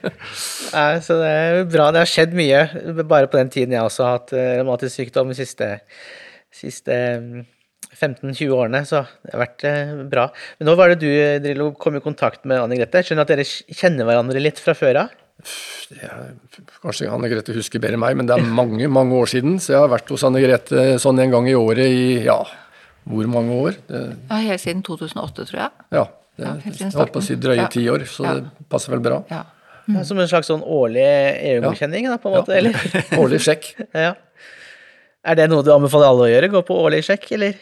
Nei, 0.76 0.90
så 1.04 1.20
det 1.20 1.30
er 1.30 1.62
bra. 1.70 1.90
Det 1.94 2.02
har 2.02 2.10
skjedd 2.10 2.36
mye 2.38 2.64
bare 3.04 3.30
på 3.30 3.40
den 3.40 3.52
tiden 3.52 3.76
jeg 3.76 3.86
også 3.86 4.06
har 4.06 4.18
hatt 4.18 4.34
eh, 4.36 4.52
revmatisk 4.60 4.96
sykdom 4.96 5.32
de 5.32 5.38
siste, 5.38 5.72
siste 6.54 6.96
15-20 7.90 8.34
mm, 8.34 8.54
årene, 8.56 8.84
så 8.88 9.04
det 9.26 9.34
har 9.34 9.44
vært 9.44 9.66
eh, 9.68 9.96
bra. 10.10 10.28
Men 10.58 10.70
nå 10.70 10.76
var 10.80 10.92
det 10.92 11.00
du, 11.02 11.10
Drillo, 11.44 11.72
kom 11.80 11.98
i 11.98 12.04
kontakt 12.04 12.46
med 12.48 12.62
Anne 12.62 12.78
Grete. 12.78 13.02
Jeg 13.02 13.10
skjønner 13.10 13.28
at 13.28 13.34
dere 13.34 13.46
kjenner 13.46 14.08
hverandre 14.08 14.42
litt 14.42 14.62
fra 14.62 14.76
før 14.78 15.04
av? 15.04 15.18
Er, 15.96 16.32
Kanskje 16.82 17.10
Anne 17.10 17.30
Grete 17.32 17.54
husker 17.56 17.82
bedre 17.82 17.98
enn 17.98 18.02
meg, 18.02 18.16
men 18.18 18.28
det 18.28 18.36
er 18.36 18.50
mange 18.60 18.88
mange 18.92 19.16
år 19.18 19.30
siden. 19.32 19.58
Så 19.62 19.74
jeg 19.74 19.82
har 19.82 19.92
vært 19.92 20.10
hos 20.12 20.24
Anne 20.26 20.42
Grete 20.42 20.86
sånn 21.02 21.20
en 21.22 21.34
gang 21.34 21.48
i 21.50 21.56
året 21.58 21.90
i 21.90 22.02
ja, 22.26 22.40
hvor 23.10 23.30
mange 23.30 23.56
år? 23.56 23.78
Det, 23.88 24.02
ja, 24.28 24.40
Helt 24.50 24.62
siden 24.62 24.82
2008, 24.86 25.46
tror 25.50 25.62
jeg. 25.62 25.86
Ja, 25.96 26.04
det, 26.36 26.44
ja 26.44 26.74
jeg 26.84 26.92
holdt 26.98 27.14
på 27.14 27.22
å 27.22 27.26
si 27.26 27.38
drøye 27.40 27.66
ti 27.72 27.86
år, 27.92 28.04
så 28.10 28.26
ja. 28.26 28.36
det 28.38 28.68
passer 28.72 28.94
vel 28.94 29.02
bra. 29.04 29.22
Ja. 29.32 29.44
Mm. 29.90 30.02
Som 30.06 30.20
en 30.22 30.28
slags 30.30 30.50
sånn 30.50 30.62
årlig 30.62 31.02
EU-godkjenning, 31.02 32.10
da, 32.12 32.18
på 32.20 32.30
en 32.30 32.36
måte? 32.38 32.54
eller? 32.54 32.76
årlig 33.22 33.40
sjekk. 33.46 33.72
ja. 34.06 34.14
Er 35.20 35.36
det 35.36 35.50
noe 35.52 35.64
du 35.64 35.72
anbefaler 35.74 36.12
alle 36.12 36.28
å 36.28 36.30
gjøre? 36.30 36.52
Gå 36.52 36.62
på 36.68 36.76
årlig 36.84 37.02
sjekk, 37.08 37.26
eller? 37.36 37.56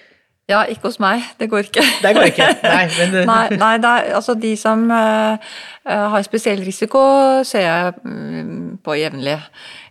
Ja, 0.48 0.62
ikke 0.64 0.88
hos 0.88 0.96
meg. 1.02 1.24
Det 1.40 1.50
går 1.52 1.66
ikke. 1.68 1.82
Det 2.02 2.14
går 2.16 2.30
ikke, 2.30 2.46
Nei, 2.62 2.84
men... 2.96 3.16
nei, 3.30 3.56
nei 3.60 3.74
er, 3.76 4.14
altså 4.16 4.32
de 4.34 4.54
som 4.56 4.86
uh, 4.88 5.36
har 5.84 6.24
spesiell 6.24 6.62
risiko, 6.64 7.02
ser 7.44 7.66
jeg 7.66 7.92
um, 8.08 8.78
på 8.84 8.96
jevnlig. 8.96 9.36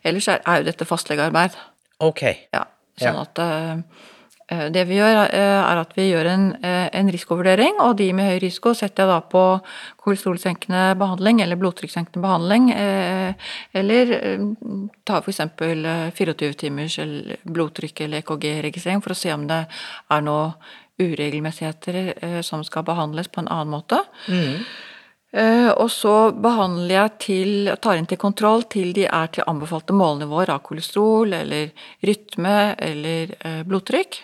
Ellers 0.04 0.28
er, 0.34 0.42
er, 0.42 0.64
jo 0.64 0.70
dette 0.72 0.88
fastlegearbeid. 0.90 1.60
Ok. 2.02 2.24
Ja, 2.54 2.64
sånn 2.98 3.20
ja. 3.20 3.28
at 3.28 3.44
uh, 3.44 4.08
det 4.48 4.86
vi 4.88 4.96
gjør, 4.96 5.18
eh, 5.28 5.60
er 5.60 5.80
at 5.82 5.92
vi 5.98 6.06
gjør 6.08 6.28
en, 6.32 6.46
eh, 6.64 6.90
en, 6.94 7.10
risikovurdering, 7.12 7.82
og 7.84 7.98
de 7.98 8.14
med 8.14 8.32
høy 8.32 8.40
risiko 8.40 8.74
setter 8.74 9.04
jeg 9.04 9.12
da 9.12 9.20
på 9.20 9.44
kolesterolsenkende 10.00 10.96
behandling 10.96 11.42
eller 11.42 11.60
blodtrykkssenkende 11.60 12.24
behandling, 12.24 12.72
eller 13.74 14.14
tar 15.06 15.22
f.eks. 15.22 15.42
24 16.16 16.54
timers 16.54 16.98
blodtrykk 17.44 18.02
eller 18.02 18.24
EKG-registrering 18.24 19.04
for 19.04 19.12
å 19.12 19.20
se 19.20 19.34
om 19.34 19.48
det 19.48 19.66
er 20.10 20.22
noe 20.22 20.54
uregelmessigheter 20.98 22.42
som 22.42 22.64
skal 22.64 22.84
behandles 22.88 23.28
på 23.28 23.44
en 23.44 23.52
annen 23.52 23.76
måte. 23.76 24.00
Mm. 24.32 24.64
Eh, 25.38 25.70
og 25.78 25.90
så 25.94 26.32
behandler 26.34 26.96
jeg 26.96 27.14
til, 27.22 27.72
tar 27.84 28.00
inn 28.00 28.08
til 28.10 28.18
kontroll 28.22 28.64
til 28.72 28.90
de 28.98 29.06
er 29.06 29.30
til 29.34 29.46
anbefalte 29.46 29.94
målnivåer 29.94 30.50
av 30.50 30.64
kolesterol 30.66 31.36
eller 31.38 31.70
rytme 32.08 32.58
eller 32.82 33.36
eh, 33.38 33.62
blodtrykk. 33.68 34.22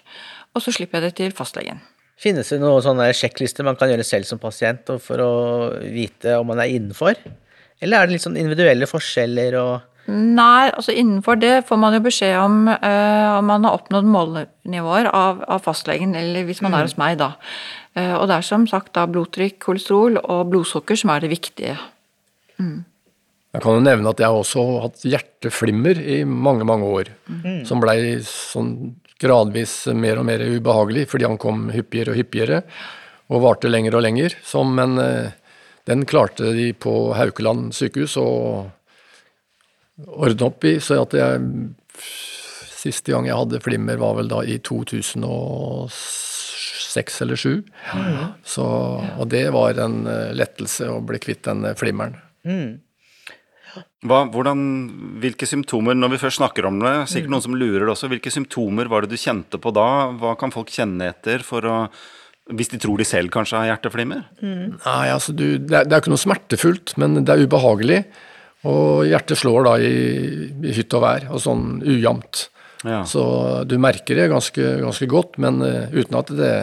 Og 0.54 0.64
så 0.64 0.74
slipper 0.74 1.00
jeg 1.00 1.12
det 1.12 1.18
til 1.20 1.36
fastlegen. 1.36 1.84
Finnes 2.24 2.50
det 2.50 2.62
noen 2.62 2.82
sånne 2.86 3.12
sjekklister 3.18 3.66
man 3.68 3.78
kan 3.78 3.92
gjøre 3.92 4.06
selv 4.08 4.30
som 4.30 4.42
pasient 4.42 4.90
for 5.04 5.22
å 5.22 5.32
vite 5.82 6.38
om 6.40 6.50
man 6.50 6.62
er 6.64 6.74
innenfor? 6.74 7.18
Eller 7.84 8.00
er 8.00 8.08
det 8.08 8.16
litt 8.16 8.26
sånn 8.26 8.40
individuelle 8.40 8.90
forskjeller 8.90 9.58
og 9.62 9.74
Nei, 10.04 10.68
altså 10.68 10.92
innenfor 10.92 11.38
det 11.40 11.62
får 11.64 11.78
man 11.80 11.94
jo 11.96 12.02
beskjed 12.04 12.34
om 12.36 12.66
eh, 12.68 13.28
om 13.38 13.46
man 13.48 13.64
har 13.64 13.78
oppnådd 13.78 14.10
målnivåer 14.12 15.08
av, 15.16 15.40
av 15.48 15.62
fastlegen, 15.64 16.12
eller 16.20 16.44
hvis 16.44 16.60
man 16.60 16.74
mm. 16.74 16.76
er 16.76 16.90
hos 16.90 16.98
meg, 17.00 17.16
da. 17.22 17.30
Uh, 17.94 18.16
og 18.18 18.26
det 18.30 18.40
er 18.40 18.48
som 18.48 18.66
sagt 18.70 18.96
da 18.98 19.06
blodtrykk, 19.10 19.60
kolesterol 19.62 20.18
og 20.24 20.50
blodsukker 20.50 20.98
som 20.98 21.12
er 21.14 21.24
det 21.24 21.30
viktige. 21.36 21.76
Mm. 22.58 22.82
Jeg 23.54 23.62
kan 23.62 23.78
jo 23.78 23.86
nevne 23.86 24.10
at 24.10 24.22
jeg 24.24 24.34
også 24.34 24.64
har 24.66 24.88
hatt 24.88 25.06
hjerteflimmer 25.06 26.00
i 26.02 26.24
mange, 26.26 26.66
mange 26.66 26.90
år. 26.90 27.12
Mm. 27.30 27.62
Som 27.70 27.84
blei 27.84 28.18
sånn 28.26 28.74
gradvis 29.22 29.76
mer 29.94 30.20
og 30.20 30.26
mer 30.28 30.42
ubehagelig 30.42 31.06
fordi 31.12 31.28
han 31.30 31.40
kom 31.42 31.68
hyppigere 31.74 32.16
og 32.16 32.18
hyppigere. 32.18 32.64
Og 33.30 33.44
varte 33.46 33.70
lenger 33.70 34.00
og 34.00 34.04
lenger. 34.08 34.34
Så, 34.46 34.66
men 34.66 34.98
uh, 34.98 35.30
den 35.86 36.08
klarte 36.10 36.50
de 36.58 36.72
på 36.74 37.14
Haukeland 37.14 37.76
sykehus. 37.78 38.18
å 38.18 38.28
ordne 40.18 40.50
opp 40.50 40.66
i. 40.66 40.80
Så 40.82 41.02
at 41.06 41.14
jeg 41.18 41.42
Siste 42.84 43.14
gang 43.14 43.24
jeg 43.30 43.38
hadde 43.38 43.62
flimmer, 43.64 43.96
var 43.96 44.18
vel 44.18 44.28
da 44.28 44.42
i 44.44 44.58
2006 44.60 46.33
eller 47.24 47.40
sju. 47.40 47.54
Mm. 47.94 48.24
Så, 48.46 48.66
og 49.18 49.28
det 49.32 49.46
var 49.56 49.80
en 49.84 50.08
eh, 50.10 50.34
lettelse 50.38 50.90
å 50.92 51.02
bli 51.06 51.22
kvitt 51.24 51.46
den 51.50 51.66
eh, 51.70 51.78
flimmeren. 51.80 52.18
Mm. 52.48 52.82
Hva, 54.06 54.20
hvordan, 54.30 54.60
hvilke 55.24 55.48
symptomer, 55.50 55.96
når 55.98 56.14
vi 56.14 56.22
først 56.22 56.42
snakker 56.42 56.68
om 56.70 56.82
det, 56.84 56.94
sikkert 57.10 57.32
mm. 57.32 57.36
noen 57.36 57.46
som 57.46 57.56
lurer 57.58 57.86
det 57.86 57.94
også, 57.96 58.10
hvilke 58.12 58.34
symptomer 58.34 58.92
var 58.92 59.06
det 59.06 59.16
du 59.16 59.22
kjente 59.22 59.58
på 59.62 59.74
da? 59.74 59.88
Hva 60.20 60.36
kan 60.40 60.54
folk 60.54 60.74
kjenne 60.74 61.10
etter 61.14 61.46
for 61.46 61.66
å 61.70 61.78
hvis 62.52 62.74
de 62.74 62.78
tror 62.82 63.00
de 63.00 63.06
selv 63.08 63.32
kanskje 63.32 63.56
har 63.56 63.70
hjerteflimmer? 63.72 64.26
Mm. 64.44 64.76
Nei, 64.84 65.08
altså 65.14 65.32
du, 65.32 65.46
det, 65.64 65.78
er, 65.78 65.88
det 65.88 65.96
er 65.96 66.02
ikke 66.04 66.12
noe 66.12 66.20
smertefullt, 66.26 66.96
men 67.00 67.22
det 67.22 67.32
er 67.32 67.46
ubehagelig. 67.48 68.02
Og 68.68 69.06
hjertet 69.08 69.40
slår 69.40 69.68
da 69.68 69.78
i, 69.80 69.94
i 70.52 70.74
hytt 70.76 70.96
og 70.96 71.06
vær, 71.06 71.30
og 71.32 71.40
sånn 71.44 71.80
ujevnt. 71.88 72.50
Ja. 72.84 73.02
Så 73.08 73.24
du 73.68 73.78
merker 73.82 74.20
det 74.20 74.30
ganske, 74.32 74.78
ganske 74.84 75.08
godt, 75.12 75.40
men 75.42 75.62
uh, 75.64 75.90
uten 75.94 76.20
at 76.20 76.32
det, 76.36 76.54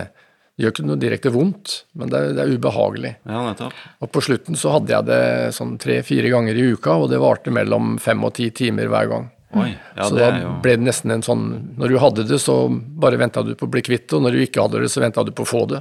det 0.54 0.66
gjør 0.66 0.74
ikke 0.74 0.86
noe 0.88 1.00
direkte 1.00 1.32
vondt, 1.34 1.74
men 1.96 2.12
det 2.12 2.20
er, 2.20 2.32
det 2.36 2.44
er 2.44 2.54
ubehagelig. 2.54 3.14
Ja, 3.24 3.42
nettopp. 3.48 3.76
Og 4.04 4.12
på 4.12 4.22
slutten 4.24 4.58
så 4.60 4.76
hadde 4.76 4.92
jeg 4.92 5.08
det 5.08 5.22
sånn 5.56 5.78
tre-fire 5.80 6.32
ganger 6.32 6.58
i 6.60 6.70
uka, 6.74 6.98
og 7.00 7.10
det 7.12 7.20
varte 7.22 7.54
mellom 7.54 7.94
fem 8.02 8.20
og 8.28 8.34
ti 8.36 8.50
timer 8.54 8.92
hver 8.92 9.12
gang. 9.12 9.30
Oi, 9.58 9.72
ja, 9.96 10.04
så 10.04 10.14
det 10.14 10.22
da 10.22 10.26
er 10.30 10.44
jo 10.44 10.50
ble 10.62 10.76
det 10.78 10.86
nesten 10.86 11.10
en 11.10 11.24
sånn 11.26 11.40
Når 11.74 11.90
du 11.90 11.96
hadde 11.98 12.24
det, 12.28 12.36
så 12.38 12.54
bare 12.70 13.18
venta 13.18 13.42
du 13.42 13.56
på 13.58 13.66
å 13.66 13.72
bli 13.72 13.82
kvitt 13.82 14.04
det, 14.06 14.14
og 14.18 14.22
når 14.22 14.36
du 14.36 14.42
ikke 14.44 14.62
hadde 14.62 14.84
det, 14.84 14.90
så 14.92 15.02
venta 15.02 15.24
du 15.26 15.32
på 15.34 15.42
å 15.42 15.48
få 15.48 15.64
det. 15.72 15.80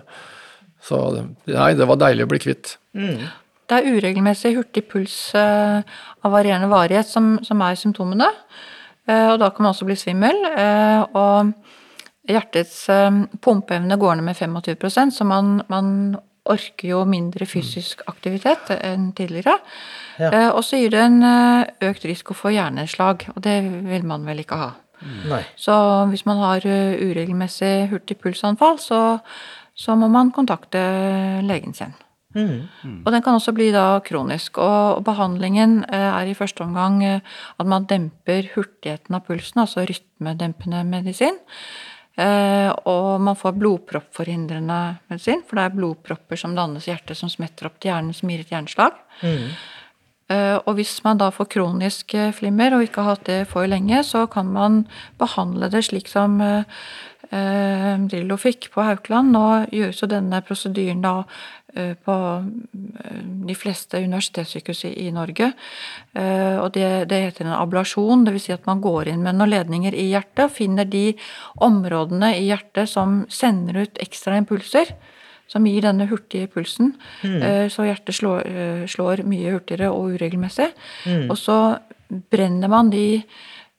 Så 0.81 0.97
nei, 1.19 1.69
det 1.77 1.85
var 1.85 1.99
deilig 2.01 2.25
å 2.25 2.31
bli 2.31 2.39
kvitt. 2.41 2.73
Det 3.69 3.77
er 3.77 3.91
uregelmessig 3.93 4.55
hurtig 4.55 4.87
puls 4.89 5.15
eh, 5.37 5.83
av 6.25 6.33
varierende 6.33 6.71
varighet 6.71 7.05
som, 7.05 7.35
som 7.45 7.61
er 7.61 7.77
symptomene. 7.77 8.31
Eh, 9.09 9.27
og 9.33 9.39
da 9.41 9.49
kan 9.49 9.65
man 9.65 9.73
også 9.73 9.87
bli 9.89 9.97
svimmel. 9.97 10.41
Eh, 10.53 11.03
og 11.17 11.53
hjertets 12.29 12.81
eh, 12.93 13.21
pumpeevne 13.41 13.97
går 13.99 14.19
ned 14.19 14.27
med 14.29 14.37
25% 14.37 15.15
så 15.15 15.27
man, 15.27 15.59
man 15.71 15.93
orker 16.49 16.91
jo 16.91 17.03
mindre 17.05 17.45
fysisk 17.49 18.03
aktivitet 18.09 18.71
enn 18.79 19.11
tidligere. 19.17 19.57
Ja. 20.19 20.49
Og 20.49 20.63
så 20.65 20.79
gir 20.79 20.91
det 20.95 21.03
en 21.03 21.21
økt 21.85 22.07
risiko 22.09 22.33
for 22.33 22.51
hjerneslag, 22.51 23.27
og 23.35 23.43
det 23.45 23.59
vil 23.85 24.07
man 24.07 24.25
vel 24.25 24.41
ikke 24.41 24.57
ha. 24.57 24.71
Nei. 25.29 25.43
Så 25.55 25.75
hvis 26.09 26.25
man 26.27 26.41
har 26.41 26.65
uregelmessig 26.65 27.91
hurtig 27.93 28.17
pulsanfall, 28.19 28.81
så, 28.81 29.19
så 29.77 29.95
må 29.95 30.09
man 30.11 30.33
kontakte 30.35 30.81
legen 31.45 31.77
sin. 31.77 31.93
Mm. 32.35 33.01
Og 33.07 33.09
den 33.09 33.23
kan 33.25 33.33
også 33.39 33.55
bli 33.57 33.71
da 33.73 33.99
kronisk. 34.05 34.59
Og 34.61 35.01
behandlingen 35.05 35.81
eh, 35.89 36.09
er 36.11 36.29
i 36.29 36.37
første 36.37 36.61
omgang 36.65 37.01
eh, 37.03 37.25
at 37.57 37.69
man 37.69 37.87
demper 37.89 38.51
hurtigheten 38.53 39.17
av 39.17 39.25
pulsen, 39.25 39.63
altså 39.63 39.87
rytmedempende 39.89 40.83
medisin. 40.85 41.39
Eh, 42.19 42.69
Og 42.85 43.21
man 43.25 43.39
får 43.39 43.57
blodproppforhindrende 43.57 44.79
medisin, 45.09 45.41
for 45.47 45.57
det 45.57 45.65
er 45.65 45.75
blodpropper 45.79 46.37
som 46.37 46.55
dannes 46.57 46.85
i 46.85 46.93
hjertet 46.93 47.17
som 47.17 47.31
smetter 47.33 47.69
opp 47.69 47.79
til 47.79 47.93
hjernen, 47.93 48.13
som 48.13 48.29
gir 48.29 48.45
et 48.45 48.53
hjerneslag. 48.53 49.03
Mm. 49.25 49.51
Og 50.69 50.75
hvis 50.77 50.91
man 51.01 51.17
da 51.17 51.31
får 51.33 51.47
kronisk 51.49 52.13
flimmer 52.37 52.75
og 52.77 52.83
ikke 52.85 53.01
har 53.01 53.15
hatt 53.15 53.23
det 53.25 53.37
for 53.49 53.65
lenge, 53.65 54.03
så 54.05 54.27
kan 54.29 54.51
man 54.53 54.83
behandle 55.17 55.71
det 55.73 55.81
slik 55.87 56.05
som 56.05 56.37
Drillo 57.31 58.37
fikk 58.37 58.67
på 58.75 58.85
Haukeland. 58.85 59.33
Nå 59.33 59.45
gjøres 59.73 60.03
jo 60.03 60.11
denne 60.11 60.43
prosedyren 60.45 61.01
da 61.01 61.15
på 62.05 62.15
eh, 63.03 63.21
de 63.49 63.55
fleste 63.57 64.01
universitetssykehus 64.01 64.85
i, 64.89 65.09
Norge. 65.15 65.51
Eh, 66.13 66.57
Og 66.59 66.71
det, 66.73 67.09
det 67.09 67.21
heter 67.27 67.45
en 67.45 67.57
ablasjon, 67.57 68.25
dvs. 68.25 68.47
Si 68.47 68.55
at 68.55 68.65
man 68.69 68.81
går 68.81 69.11
inn 69.13 69.23
med 69.23 69.37
noen 69.37 69.53
ledninger 69.53 69.93
i 69.93 70.09
hjertet 70.13 70.45
og 70.47 70.55
finner 70.55 70.85
de 70.85 71.13
områdene 71.61 72.33
i 72.37 72.47
hjertet 72.49 72.89
som 72.89 73.23
sender 73.29 73.83
ut 73.83 74.01
ekstra 74.01 74.37
impulser 74.39 74.95
som 75.49 75.65
gir 75.65 75.81
denne 75.81 76.05
hurtige 76.05 76.45
pulsen. 76.47 76.91
Mm. 77.25 77.69
Så 77.73 77.87
hjertet 77.87 78.13
slår, 78.13 78.43
eh, 78.45 78.83
slår 78.85 79.23
mye 79.25 79.55
hurtigere 79.55 79.89
og 79.89 80.13
uregelmessig. 80.13 80.67
Og 81.25 81.37
så 81.41 81.79
brenner 82.29 82.69
man 82.69 82.91
de 82.93 83.23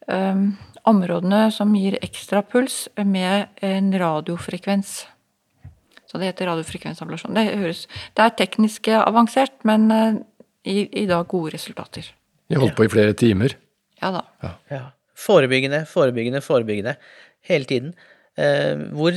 um, 0.08 0.56
områdene 0.88 1.46
som 1.54 1.72
gir 1.76 1.98
ekstra 2.02 2.42
puls, 2.42 2.88
med 2.96 3.48
en 3.62 3.92
radiofrekvens. 3.92 5.06
Så 6.10 6.18
det 6.18 6.32
heter 6.32 6.50
radiofrekvensablasjon. 6.50 7.36
Det, 7.36 7.44
høres, 7.60 7.84
det 8.18 8.24
er 8.24 8.36
teknisk 8.38 8.88
avansert, 8.96 9.54
men 9.68 9.90
eh, 9.94 10.16
i, 10.66 10.78
i 11.02 11.06
dag 11.06 11.28
gode 11.30 11.54
resultater. 11.54 12.08
Vi 12.50 12.58
holdt 12.58 12.74
på 12.78 12.88
i 12.88 12.90
flere 12.90 13.14
timer. 13.14 13.54
Ja 14.02 14.10
da. 14.16 14.24
Ja. 14.72 14.84
Forebyggende, 15.20 15.84
forebyggende, 15.86 16.40
forebyggende. 16.42 16.96
Hele 17.46 17.68
tiden. 17.68 17.94
Eh, 18.38 18.78
hvor 18.94 19.12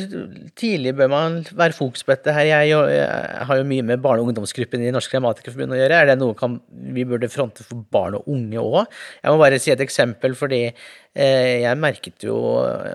tidlig 0.57 0.91
bør 0.97 1.07
man 1.07 1.35
være 1.55 1.75
fokus 1.77 2.01
på 2.03 2.11
dette 2.11 2.33
her? 2.33 2.47
Jeg, 2.49 2.71
jo- 2.73 2.89
jeg 2.89 3.45
har 3.47 3.59
jo 3.59 3.63
mye 3.69 3.83
med 3.85 4.01
barne- 4.01 4.19
og 4.23 4.27
ungdomsgruppen 4.31 4.81
i 4.83 4.89
Norsk 4.91 5.13
Revmatikerforbund 5.13 5.71
å 5.71 5.77
gjøre. 5.77 5.99
Er 6.01 6.05
det 6.09 6.15
noe 6.19 6.33
kan, 6.35 6.57
vi 6.91 7.05
burde 7.07 7.29
fronte 7.31 7.63
for 7.63 7.85
barn 7.93 8.15
og 8.17 8.25
unge 8.27 8.57
òg? 8.59 8.87
Jeg 9.23 9.31
må 9.31 9.37
bare 9.39 9.59
si 9.61 9.71
et 9.71 9.79
eksempel, 9.85 10.33
fordi 10.35 10.63
eh, 10.65 11.61
jeg 11.61 11.77
merket 11.79 12.25
jo 12.25 12.35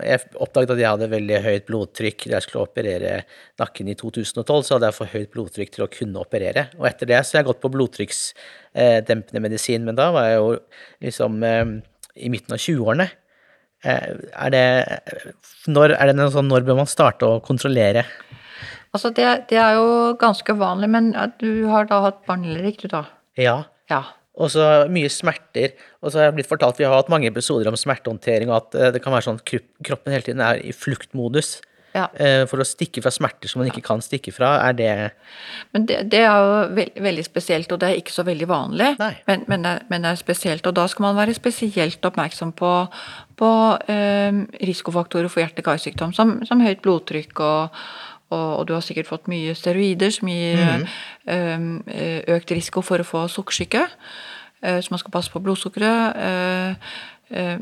Jeg 0.05 0.21
oppdaget 0.35 0.75
at 0.75 0.83
jeg 0.83 0.91
hadde 0.91 1.09
veldig 1.15 1.39
høyt 1.47 1.67
blodtrykk 1.71 2.27
da 2.29 2.35
jeg 2.37 2.43
skulle 2.49 2.67
operere 2.67 3.15
nakken 3.63 3.89
i 3.89 3.95
2012. 3.95 4.65
Så 4.67 4.75
hadde 4.77 4.91
jeg 4.91 4.99
for 4.99 5.07
høyt 5.15 5.31
blodtrykk 5.33 5.71
til 5.79 5.87
å 5.87 5.91
kunne 5.93 6.19
operere. 6.27 6.67
Og 6.77 6.91
etter 6.91 7.07
det 7.07 7.23
så 7.25 7.39
har 7.39 7.45
jeg 7.45 7.53
gått 7.55 7.63
på 7.63 7.73
blodtrykksdempende 7.73 9.41
medisin, 9.47 9.87
men 9.87 9.97
da 9.97 10.11
var 10.13 10.29
jeg 10.29 10.43
jo 10.43 10.53
liksom 11.09 11.41
eh, 11.47 11.65
i 12.19 12.29
midten 12.35 12.53
av 12.59 12.61
20-årene. 12.61 13.09
Eh, 13.87 14.15
Er 14.35 14.51
det, 14.51 14.65
når, 15.71 15.95
er 15.95 16.11
det 16.11 16.17
noe 16.19 16.33
sånn, 16.35 16.49
når 16.51 16.67
bør 16.67 16.81
man 16.81 16.91
starte 16.91 17.27
å 17.29 17.41
kontrollere? 17.45 18.05
Altså 18.97 19.11
det, 19.15 19.27
det 19.51 19.59
er 19.61 19.77
jo 19.77 20.15
ganske 20.19 20.55
vanlig, 20.59 20.89
men 20.91 21.11
du 21.39 21.69
har 21.71 21.87
da 21.91 22.01
hatt 22.07 22.23
barnelerik, 22.27 22.81
du 22.83 22.89
da? 22.91 23.05
Ja. 23.39 23.61
Ja. 23.93 24.03
Og 24.39 24.53
så 24.55 24.65
mye 24.91 25.11
smerter. 25.11 25.75
Og 26.03 26.11
så 26.13 26.21
har 26.21 26.29
jeg 26.29 26.39
blitt 26.39 26.51
fortalt, 26.51 26.79
vi 26.79 26.87
har 26.87 26.95
hatt 26.95 27.11
mange 27.13 27.29
episoder 27.31 27.69
om 27.71 27.77
smertehåndtering, 27.79 28.51
og 28.51 28.61
at 28.63 28.79
eh, 28.79 28.93
det 28.95 29.03
kan 29.05 29.15
være 29.15 29.27
sånn 29.29 29.41
at 29.41 29.55
kroppen 29.87 30.15
hele 30.15 30.27
tiden 30.27 30.43
er 30.45 30.63
i 30.63 30.75
fluktmodus. 30.75 31.59
Ja. 31.95 32.07
eh, 32.15 32.43
For 32.47 32.61
å 32.61 32.67
stikke 32.69 33.01
fra 33.03 33.11
smerter 33.11 33.49
som 33.49 33.63
man 33.63 33.71
ikke 33.71 33.83
kan 33.87 34.03
stikke 34.05 34.33
fra. 34.35 34.51
Er 34.69 34.73
det 34.77 34.91
Men 35.73 35.87
det, 35.89 36.03
det 36.13 36.21
er 36.21 36.37
jo 36.37 36.75
veld, 36.77 36.99
veldig 37.01 37.25
spesielt, 37.25 37.73
og 37.73 37.81
det 37.81 37.89
er 37.89 38.01
ikke 38.01 38.13
så 38.13 38.25
veldig 38.27 38.49
vanlig. 38.49 38.91
Men, 39.27 39.45
men, 39.49 39.65
det, 39.65 39.73
men 39.89 40.05
det 40.05 40.11
er 40.13 40.21
spesielt, 40.21 40.67
og 40.67 40.77
da 40.77 40.87
skal 40.87 41.03
man 41.09 41.17
være 41.17 41.35
spesielt 41.35 42.05
oppmerksom 42.05 42.53
på, 42.53 42.73
på 43.41 43.51
eh, 43.89 44.43
risikofaktorer 44.69 45.29
for 45.33 45.41
hjerte-karsykdom, 45.43 46.13
som, 46.13 46.39
som 46.45 46.61
høyt 46.61 46.83
blodtrykk 46.85 47.41
og, 47.41 47.79
og, 48.31 48.49
og 48.59 48.67
du 48.69 48.75
har 48.77 48.85
sikkert 48.85 49.09
fått 49.09 49.29
mye 49.33 49.55
steroider 49.57 50.13
som 50.13 50.29
gir 50.29 50.61
mm. 51.27 51.69
eh, 51.89 52.35
økt 52.37 52.53
risiko 52.53 52.85
for 52.85 53.01
å 53.01 53.09
få 53.09 53.25
sukkersyke. 53.33 53.87
eh, 54.63 54.81
Så 54.85 54.93
man 54.93 55.01
skal 55.01 55.15
passe 55.15 55.33
på 55.33 55.41
blodsukkeret. 55.41 56.77
Eh, 57.31 57.53
eh, 57.55 57.59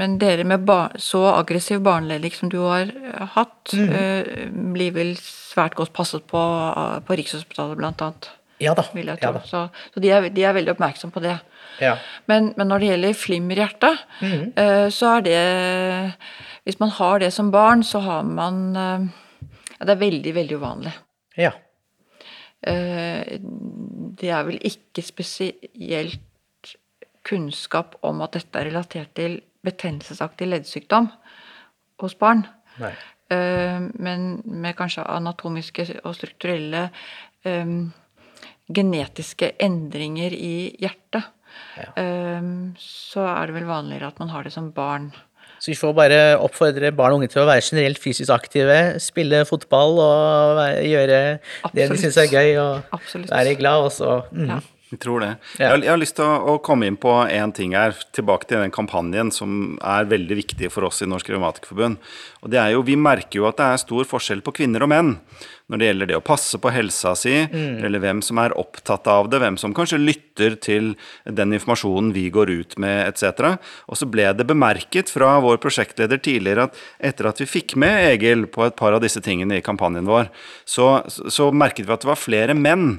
Men 0.00 0.18
dere 0.18 0.44
med 0.44 0.68
så 0.98 1.24
aggressiv 1.34 1.80
barneledik 1.80 2.34
som 2.34 2.48
du 2.48 2.58
har 2.64 2.90
eh, 2.90 3.26
hatt, 3.36 3.72
mm. 3.72 4.72
blir 4.74 4.92
vel 4.92 5.16
svært 5.20 5.74
godt 5.74 5.92
passet 5.92 6.26
på 6.26 6.38
eh, 6.38 7.00
på 7.06 7.16
Rikshospitalet, 7.16 7.76
blant 7.76 8.02
annet. 8.02 8.30
Ja 8.60 8.74
da. 8.76 8.84
Ja, 8.94 9.32
da. 9.32 9.40
så 9.40 9.68
så 9.94 10.00
de, 10.00 10.10
er, 10.12 10.28
de 10.28 10.44
er 10.44 10.52
veldig 10.52 10.74
oppmerksomme 10.74 11.14
på 11.14 11.22
det. 11.24 11.38
Ja. 11.80 11.96
Men, 12.28 12.52
men 12.56 12.68
når 12.68 12.82
det 12.82 12.90
gjelder 12.90 13.16
flimmer 13.16 13.62
mm. 14.20 14.52
eh, 14.56 14.88
så 14.92 15.16
er 15.16 15.20
det 15.24 16.12
Hvis 16.64 16.78
man 16.80 16.90
har 16.90 17.18
det 17.18 17.32
som 17.32 17.50
barn, 17.50 17.82
så 17.82 18.00
har 18.04 18.22
man 18.22 18.76
eh, 18.76 19.06
ja, 19.78 19.84
Det 19.86 19.94
er 19.94 20.04
veldig, 20.04 20.34
veldig 20.34 20.56
uvanlig. 20.56 20.92
ja. 21.36 21.52
Eh, 22.62 23.40
Det 24.20 24.28
er 24.28 24.42
vel 24.44 24.58
ikke 24.60 25.02
spesielt 25.02 26.20
kunnskap 27.30 27.96
om 28.06 28.20
at 28.26 28.36
dette 28.36 28.58
er 28.60 28.68
relatert 28.70 29.14
til 29.18 29.38
betennelsesaktig 29.66 30.48
leddsykdom 30.50 31.08
hos 32.02 32.16
barn. 32.18 32.44
Nei. 32.80 32.92
Eh, 33.30 33.80
Men 34.02 34.42
med 34.44 34.76
kanskje 34.78 35.06
anatomiske 35.06 35.86
og 36.02 36.16
strukturelle 36.18 36.88
um, 37.46 37.92
genetiske 38.70 39.52
endringer 39.62 40.34
i 40.34 40.76
hjertet, 40.80 41.28
eh, 41.96 42.50
så 42.80 43.26
er 43.30 43.46
det 43.50 43.58
vel 43.60 43.68
vanligere 43.70 44.10
at 44.10 44.18
man 44.22 44.32
har 44.34 44.46
det 44.46 44.54
som 44.54 44.72
barn. 44.74 45.12
Så 45.60 45.74
vi 45.74 45.76
får 45.76 45.92
bare 45.92 46.20
oppfordre 46.40 46.88
barn 46.96 47.12
og 47.12 47.20
unge 47.20 47.28
til 47.34 47.42
å 47.42 47.48
være 47.48 47.60
generelt 47.66 48.00
fysisk 48.00 48.32
aktive, 48.32 48.76
spille 49.02 49.42
fotball 49.44 49.98
og 50.00 50.60
gjøre 50.88 51.08
det 51.10 51.24
de 51.74 51.82
Absolutt. 51.84 52.00
syns 52.00 52.16
er 52.22 52.30
gøy, 52.32 52.52
og 52.62 52.94
Absolutt. 52.96 53.30
være 53.34 53.56
glad, 53.60 53.84
og 53.84 53.92
så 53.92 54.14
mm. 54.32 54.46
Ja. 54.54 54.60
Vi 54.90 54.98
tror 54.98 55.22
det. 55.22 55.30
Ja. 55.60 55.70
Jeg, 55.76 55.86
har, 55.86 55.98
lyst 56.00 56.16
til 56.18 56.26
å, 56.26 56.56
komme 56.66 56.88
inn 56.90 56.96
på 56.98 57.12
én 57.30 57.52
ting 57.54 57.76
her, 57.78 57.94
tilbake 58.16 58.48
til 58.50 58.58
den 58.58 58.72
kampanjen 58.74 59.30
som 59.30 59.76
er 59.86 60.08
veldig 60.10 60.40
viktig 60.40 60.70
for 60.74 60.88
oss 60.88 60.98
i 61.04 61.06
Norsk 61.06 61.30
Revmatikerforbund. 61.30 62.00
Og 62.42 62.50
det 62.50 62.58
er 62.58 62.74
jo, 62.74 62.82
Vi 62.82 62.96
merker 62.98 63.38
jo 63.38 63.46
at 63.46 63.60
det 63.60 63.68
er 63.70 63.82
stor 63.84 64.08
forskjell 64.10 64.42
på 64.42 64.56
kvinner 64.58 64.82
og 64.82 64.90
menn 64.90 65.14
når 65.70 65.78
det 65.78 65.86
gjelder 65.86 66.08
det 66.10 66.16
å 66.18 66.24
passe 66.26 66.58
på 66.58 66.72
helsa 66.74 67.12
si, 67.14 67.36
eller 67.54 68.02
hvem 68.02 68.18
som 68.26 68.40
er 68.42 68.56
opptatt 68.58 69.06
av 69.06 69.28
det, 69.30 69.38
hvem 69.38 69.54
som 69.60 69.74
kanskje 69.76 70.00
lytter 70.02 70.56
til 70.58 70.88
den 71.22 71.54
informasjonen 71.54 72.08
vi 72.16 72.24
går 72.34 72.50
ut 72.50 72.74
med, 72.82 73.04
etc. 73.06 73.54
Og 73.86 74.00
så 74.00 74.08
ble 74.10 74.26
det 74.34 74.48
bemerket 74.50 75.12
fra 75.14 75.36
vår 75.44 75.60
prosjektleder 75.62 76.18
tidligere 76.18 76.66
at 76.66 76.80
etter 77.12 77.30
at 77.30 77.38
vi 77.38 77.46
fikk 77.46 77.76
med 77.78 78.08
Egil 78.08 78.48
på 78.50 78.66
et 78.66 78.74
par 78.74 78.96
av 78.96 79.04
disse 79.04 79.22
tingene 79.22 79.60
i 79.60 79.64
kampanjen 79.64 80.10
vår, 80.10 80.32
så, 80.66 81.04
så 81.06 81.52
merket 81.54 81.86
vi 81.86 81.94
at 81.94 82.02
det 82.02 82.10
var 82.10 82.18
flere 82.18 82.58
menn 82.58 82.96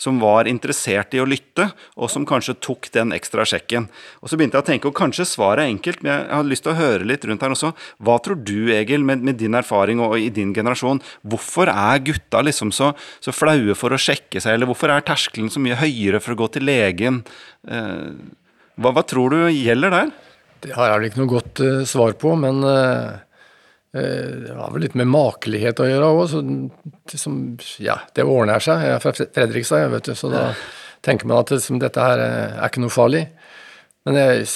som 0.00 0.20
var 0.22 0.48
interessert 0.50 1.14
i 1.16 1.20
å 1.22 1.26
lytte, 1.28 1.70
og 1.96 2.10
som 2.12 2.26
kanskje 2.28 2.56
tok 2.62 2.90
den 2.94 3.14
ekstra 3.16 3.46
sjekken. 3.48 3.88
Og 4.22 4.30
så 4.30 4.38
begynte 4.38 4.58
jeg 4.58 4.66
å 4.66 4.68
tenke, 4.68 4.90
og 4.90 4.98
kanskje 4.98 5.26
svaret 5.28 5.64
er 5.64 5.72
enkelt, 5.72 6.02
men 6.04 6.12
jeg 6.12 6.28
har 6.32 6.48
lyst 6.48 6.66
til 6.66 6.74
å 6.74 6.78
høre 6.78 7.08
litt 7.08 7.26
rundt 7.28 7.44
her 7.44 7.54
også. 7.54 7.72
Hva 8.04 8.18
tror 8.24 8.40
du, 8.40 8.70
Egil, 8.74 9.06
med, 9.06 9.24
med 9.26 9.38
din 9.40 9.56
erfaring 9.58 10.02
og 10.04 10.16
i 10.20 10.30
din 10.34 10.54
generasjon, 10.56 11.02
hvorfor 11.22 11.72
er 11.72 12.04
gutta 12.04 12.44
liksom 12.44 12.72
så, 12.74 12.92
så 13.24 13.34
flaue 13.34 13.76
for 13.78 13.94
å 13.94 14.00
sjekke 14.00 14.42
seg, 14.42 14.56
eller 14.56 14.70
hvorfor 14.70 14.92
er 14.92 15.06
terskelen 15.06 15.52
så 15.52 15.62
mye 15.62 15.78
høyere 15.80 16.22
for 16.22 16.34
å 16.34 16.42
gå 16.44 16.50
til 16.56 16.68
legen? 16.68 17.22
Eh, 17.68 18.14
hva, 18.74 18.90
hva 18.90 19.04
tror 19.06 19.34
du 19.34 19.40
gjelder 19.52 19.94
der? 19.94 20.14
Det 20.64 20.72
har 20.72 20.88
jeg 20.88 20.98
vel 20.98 21.10
ikke 21.10 21.20
noe 21.20 21.32
godt 21.34 21.60
uh, 21.60 21.84
svar 21.88 22.14
på, 22.18 22.32
men 22.40 22.64
eh, 22.64 23.20
det 23.94 24.54
har 24.58 24.72
vel 24.74 24.82
litt 24.82 24.96
med 24.98 25.06
makelighet 25.06 25.78
å 25.78 25.86
gjøre 25.86 26.06
òg. 26.10 26.32
Ja, 27.78 28.00
det 28.16 28.24
ordner 28.26 28.62
seg. 28.64 28.82
Jeg 28.82 28.96
er 28.96 29.04
fra 29.04 29.12
Fredrikstad, 29.14 29.92
vet 29.92 30.08
du, 30.10 30.16
så 30.18 30.30
da 30.32 30.48
tenker 31.04 31.28
man 31.30 31.44
at 31.44 31.52
liksom, 31.54 31.78
dette 31.82 32.02
her 32.02 32.22
eh, 32.22 32.56
er 32.58 32.72
ikke 32.72 32.82
noe 32.82 32.94
farlig. 32.94 33.22
Men 34.08 34.18
jeg, 34.18 34.48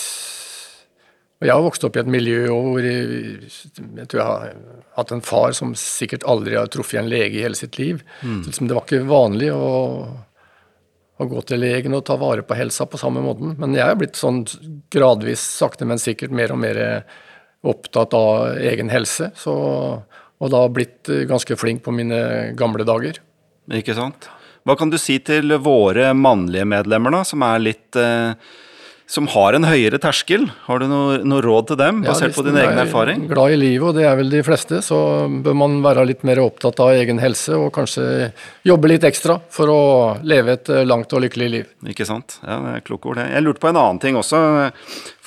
jeg 1.44 1.52
har 1.52 1.62
vokst 1.64 1.86
opp 1.86 1.96
i 1.96 2.02
et 2.02 2.10
miljø 2.10 2.48
hvor 2.50 2.82
jeg, 2.82 3.50
jeg 3.78 4.08
tror 4.10 4.20
jeg 4.20 4.26
har 4.26 4.56
hatt 4.98 5.14
en 5.14 5.24
far 5.24 5.54
som 5.56 5.76
sikkert 5.78 6.26
aldri 6.28 6.58
har 6.58 6.70
truffet 6.72 6.98
en 7.02 7.10
lege 7.10 7.38
i 7.38 7.44
hele 7.46 7.58
sitt 7.58 7.78
liv. 7.78 8.02
Mm. 8.22 8.42
Så 8.42 8.50
liksom, 8.50 8.68
det 8.68 8.78
var 8.78 8.88
ikke 8.88 9.06
vanlig 9.08 9.52
å, 9.54 9.70
å, 11.14 11.30
gå 11.30 11.46
til 11.46 11.62
legen 11.62 11.96
og 11.96 12.04
ta 12.08 12.18
vare 12.20 12.42
på 12.42 12.58
helsa 12.58 12.88
på 12.90 13.00
samme 13.00 13.22
måten. 13.24 13.54
Men 13.60 13.76
jeg 13.76 13.86
er 13.86 14.02
blitt 14.02 14.18
sånn 14.18 14.42
gradvis, 14.92 15.46
sakte, 15.62 15.86
men 15.88 16.02
sikkert 16.02 16.34
mer 16.34 16.56
og 16.56 16.62
mer 16.64 16.82
opptatt 17.66 18.14
av 18.14 18.58
egen 18.58 18.90
helse. 18.92 19.30
Så, 19.38 19.54
og 20.38 20.52
da 20.54 20.62
blitt 20.70 21.10
ganske 21.28 21.56
flink 21.58 21.82
på 21.84 21.94
mine 21.94 22.52
gamle 22.58 22.86
dager. 22.86 23.18
Ikke 23.74 23.96
sant. 23.98 24.30
Hva 24.68 24.76
kan 24.78 24.90
du 24.92 24.98
si 25.00 25.18
til 25.24 25.56
våre 25.64 26.12
mannlige 26.16 26.66
medlemmer, 26.68 27.14
da, 27.14 27.24
som 27.26 27.44
er 27.46 27.62
litt 27.62 27.98
eh 27.98 28.32
som 29.08 29.28
har 29.32 29.56
en 29.56 29.64
høyere 29.64 29.96
terskel. 30.02 30.44
Har 30.66 30.82
du 30.82 30.86
noe, 30.90 31.18
noe 31.24 31.40
råd 31.44 31.70
til 31.70 31.80
dem, 31.80 32.02
basert 32.04 32.34
ja, 32.34 32.36
på 32.36 32.44
din 32.44 32.58
egen 32.60 32.80
erfaring? 32.82 33.24
Glad 33.30 33.54
i 33.54 33.60
livet, 33.60 33.86
og 33.88 33.96
det 33.96 34.04
er 34.04 34.18
vel 34.20 34.32
de 34.32 34.42
fleste, 34.44 34.82
så 34.84 34.98
bør 35.44 35.56
man 35.56 35.78
være 35.84 36.04
litt 36.10 36.26
mer 36.28 36.42
opptatt 36.44 36.82
av 36.84 36.92
egen 36.92 37.20
helse 37.22 37.56
og 37.56 37.70
kanskje 37.74 38.30
jobbe 38.68 38.92
litt 38.92 39.06
ekstra 39.08 39.38
for 39.52 39.72
å 39.72 39.82
leve 40.28 40.58
et 40.58 40.72
langt 40.84 41.14
og 41.16 41.24
lykkelig 41.24 41.52
liv. 41.54 41.70
Ikke 41.88 42.04
sant. 42.08 42.36
Ja, 42.44 42.60
det 42.66 42.74
er 42.76 42.84
kloke 42.84 43.08
ord, 43.08 43.22
det. 43.22 43.30
Jeg 43.32 43.46
lurte 43.46 43.64
på 43.64 43.72
en 43.72 43.80
annen 43.80 44.02
ting 44.02 44.20
også. 44.20 44.42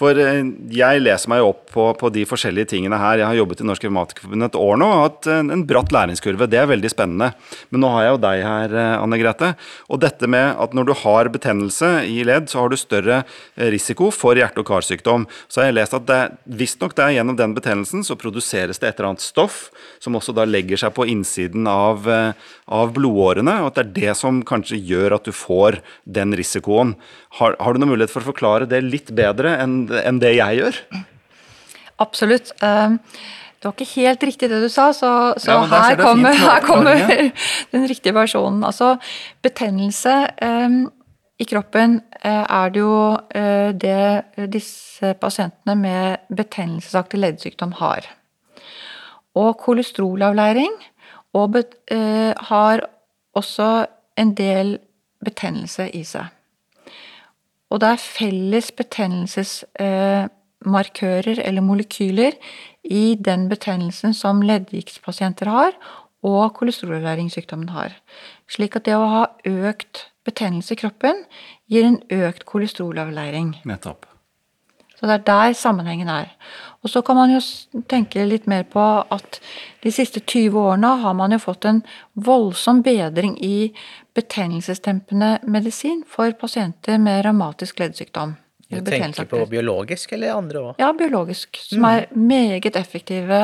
For 0.02 0.18
eh, 0.18 0.42
jeg 0.74 1.04
leser 1.04 1.30
meg 1.32 1.46
opp 1.46 1.68
på, 1.72 1.86
på, 2.00 2.10
de 2.14 2.26
forskjellige 2.28 2.72
tingene 2.74 2.98
her. 3.00 3.22
Jeg 3.22 3.30
har 3.30 3.38
jobbet 3.38 3.62
i 3.62 3.68
Norsk 3.70 3.86
Revmatikerforbund 3.86 4.48
et 4.48 4.58
år 4.58 4.80
nå 4.82 4.88
og 4.90 5.02
hatt 5.04 5.30
en, 5.32 5.52
en, 5.54 5.66
bratt 5.70 5.94
læringskurve. 5.94 6.50
Det 6.52 6.58
er 6.62 6.70
veldig 6.72 6.92
spennende. 6.92 7.32
Men 7.70 7.84
nå 7.84 7.92
har 7.94 8.08
jeg 8.08 8.16
jo 8.16 8.22
deg 8.26 8.46
her, 8.48 8.76
eh, 8.82 8.96
Anne 8.98 9.20
Grete. 9.22 9.52
Og 9.94 10.02
dette 10.02 10.30
med 10.32 10.58
at 10.66 10.74
når 10.78 10.90
du 10.90 10.94
har 11.04 11.32
betennelse 11.34 11.92
i 12.10 12.26
ledd, 12.28 12.50
så 12.52 12.64
har 12.64 12.74
du 12.74 12.80
større 12.80 13.22
eh, 13.22 13.70
risiko 13.72 14.10
for 14.14 14.38
hjerte- 14.40 14.62
og 14.62 14.68
karsykdom. 14.70 15.28
Så 15.48 15.62
har 15.62 15.70
jeg 15.70 15.78
lest 15.80 15.96
at 15.98 16.08
det, 16.10 16.20
visstnok 16.62 16.96
det 16.98 17.06
er 17.06 17.16
gjennom 17.18 17.40
den 17.40 17.56
betennelsen 17.58 18.06
så 18.08 18.18
produseres 18.20 18.82
det 18.82 18.92
et 18.92 19.00
eller 19.00 19.14
annet 19.14 19.26
stoff 19.26 19.70
som 20.04 20.18
også 20.18 20.36
da 20.38 20.46
legger 20.48 20.80
seg 20.82 20.94
på 20.98 21.08
innsiden 21.10 21.68
av, 21.70 22.08
av 22.08 22.94
blodårene, 22.96 23.60
og 23.62 23.72
at 23.72 23.80
det 23.80 23.84
er 23.86 23.94
det 23.98 24.18
som 24.20 24.42
kanskje 24.48 24.80
gjør 24.80 25.18
at 25.18 25.28
du 25.28 25.34
får 25.36 25.82
den 26.06 26.36
risikoen. 26.38 26.96
Har, 27.40 27.56
har, 27.60 27.74
du 27.74 27.82
noen 27.82 27.96
mulighet 27.96 28.14
for 28.14 28.24
å 28.26 28.32
forklare 28.32 28.70
det 28.70 28.84
litt 28.86 29.14
bedre 29.16 29.56
enn, 29.62 29.86
enn 30.02 30.20
det 30.24 30.36
jeg 30.38 30.62
gjør? 30.62 30.82
Absolutt. 32.02 32.52
Um, 32.64 32.98
det 33.62 33.70
var 33.70 33.76
ikke 33.78 34.02
helt 34.02 34.24
riktig 34.26 34.48
det 34.50 34.60
du 34.64 34.70
sa, 34.74 34.88
så, 34.90 35.10
så 35.38 35.54
ja, 35.54 35.66
her, 35.70 36.00
kommer, 36.00 36.34
her, 36.34 36.64
kommer, 36.66 37.04
den 37.76 37.84
riktige 37.86 38.16
versjonen. 38.18 38.64
Altså, 38.66 38.96
betennelse 39.46 40.16
um, 40.42 40.80
i 41.42 41.48
kroppen 41.50 41.98
uh, 42.22 42.46
er 42.46 42.74
det 42.74 42.84
jo 42.84 43.18
uh, 43.18 43.70
det 43.74 44.50
disse 44.54 45.14
pasientene 45.22 45.76
med 45.76 46.36
betennelsesaktig 46.38 47.20
leddsykdom 47.20 47.72
har. 47.82 48.06
Og 49.36 49.58
kolesterolavleiring 49.58 50.74
og 51.34 51.58
uh, 51.58 52.32
har 52.52 52.86
også 53.34 53.86
en 54.20 54.36
del 54.38 54.78
betennelse 55.26 55.90
i 55.96 56.04
seg. 56.08 56.26
Og 57.72 57.80
det 57.82 57.88
er 57.88 58.04
felles 58.04 58.72
betennelsesmarkører 58.76 61.40
eh, 61.40 61.48
eller 61.48 61.62
molekyler 61.64 62.32
i 62.84 63.16
den 63.16 63.50
betennelsen 63.50 64.14
som 64.18 64.42
leddgiktpasienter 64.44 65.48
har, 65.48 65.72
og 66.22 66.54
kolesterolavlæringssykdommen 66.60 67.70
har. 67.70 67.92
Slik 68.52 68.76
at 68.76 68.88
det 68.88 68.98
å 69.00 69.08
ha 69.08 69.26
økt 69.48 70.08
betennelse 70.28 70.76
i 70.76 70.82
kroppen 70.82 71.24
gir 71.72 71.88
en 71.88 72.02
økt 72.12 72.46
kolesterolavleiring. 72.50 73.62
Nettopp. 73.70 74.08
Så 75.02 75.08
det 75.10 75.16
er 75.16 75.24
der 75.26 75.54
sammenhengen 75.58 76.10
er. 76.14 76.28
Og 76.86 76.92
så 76.94 77.02
kan 77.02 77.18
man 77.18 77.32
jo 77.34 77.40
tenke 77.90 78.22
litt 78.28 78.46
mer 78.50 78.68
på 78.70 78.84
at 79.02 79.40
de 79.82 79.94
siste 79.94 80.22
20 80.22 80.60
årene 80.62 80.92
har 81.02 81.16
man 81.18 81.34
jo 81.34 81.40
fått 81.42 81.66
en 81.66 81.82
voldsom 82.14 82.84
bedring 82.86 83.34
i 83.42 83.72
betennelsestempende 84.14 85.40
medisin 85.50 86.04
for 86.06 86.36
pasienter 86.38 87.02
med 87.02 87.24
revmatisk 87.26 87.82
leddsykdom. 87.82 88.36
Du 88.72 88.80
tenker 88.88 89.26
på 89.28 89.42
biologisk 89.52 90.14
eller 90.16 90.38
andre 90.38 90.62
òg? 90.62 90.76
Ja, 90.80 90.92
biologisk. 90.96 91.58
Som 91.66 91.84
er 91.90 92.06
meget 92.16 92.78
effektive 92.80 93.42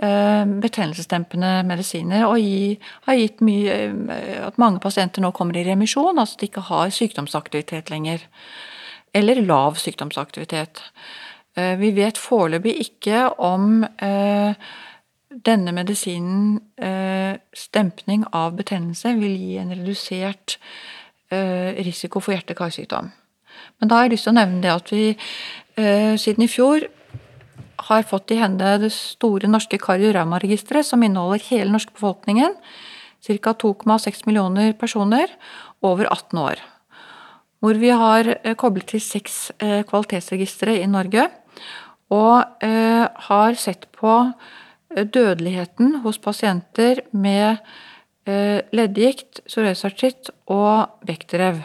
betennelsesdempende 0.00 1.62
medisiner. 1.68 2.26
Og 2.28 2.40
gi, 2.42 2.78
har 3.06 3.20
gitt 3.20 3.42
mye 3.44 3.76
eh, 4.12 4.40
At 4.46 4.58
mange 4.60 4.80
pasienter 4.82 5.24
nå 5.24 5.32
kommer 5.36 5.56
i 5.56 5.64
remisjon, 5.66 6.18
altså 6.18 6.40
de 6.40 6.50
ikke 6.50 6.66
har 6.68 6.92
sykdomsaktivitet 6.92 7.90
lenger. 7.90 8.26
Eller 9.16 9.40
lav 9.40 9.78
sykdomsaktivitet. 9.80 10.82
Eh, 11.56 11.76
vi 11.80 11.94
vet 11.96 12.20
foreløpig 12.20 12.76
ikke 12.88 13.28
om 13.40 13.84
denne 15.44 15.72
medisinen, 15.72 16.60
eh, 16.78 17.38
stempning 17.54 18.24
av 18.32 18.56
betennelse, 18.56 19.14
vil 19.20 19.36
gi 19.36 19.56
en 19.58 19.70
redusert 19.74 20.58
eh, 21.30 21.74
risiko 21.84 22.20
for 22.20 22.32
hjerte-karsykdom. 22.32 23.10
Men 23.80 23.88
da 23.88 23.96
har 23.96 24.06
jeg 24.06 24.16
lyst 24.16 24.28
til 24.28 24.34
å 24.34 24.38
nevne 24.38 24.62
det 24.62 24.72
at 24.72 24.92
vi 24.92 25.08
eh, 25.10 26.14
siden 26.16 26.44
i 26.44 26.50
fjor 26.50 26.86
har 27.88 28.06
fått 28.08 28.32
i 28.32 28.40
hende 28.40 28.76
det 28.82 28.92
store 28.94 29.48
norske 29.50 29.78
Kardiorauma-registeret, 29.82 30.86
som 30.86 31.02
inneholder 31.02 31.44
hele 31.50 31.72
norske 31.72 31.94
befolkningen, 31.96 32.54
ca. 33.26 33.52
2,6 33.52 34.26
millioner 34.26 34.72
personer 34.78 35.32
over 35.84 36.08
18 36.10 36.38
år. 36.38 36.62
Hvor 37.60 37.80
vi 37.80 37.90
har 37.90 38.28
koblet 38.60 38.86
til 38.92 39.02
seks 39.02 39.50
kvalitetsregistre 39.58 40.76
i 40.82 40.86
Norge, 40.90 41.24
og 42.12 42.62
har 42.62 43.56
sett 43.58 43.88
på 43.96 44.12
dødeligheten 44.94 46.00
hos 46.04 46.18
pasienter 46.18 47.00
med 47.12 47.58
eh, 48.26 48.62
leddgikt, 48.72 49.42
psoriasisartritt 49.46 50.30
og 50.52 51.02
vektrev 51.06 51.62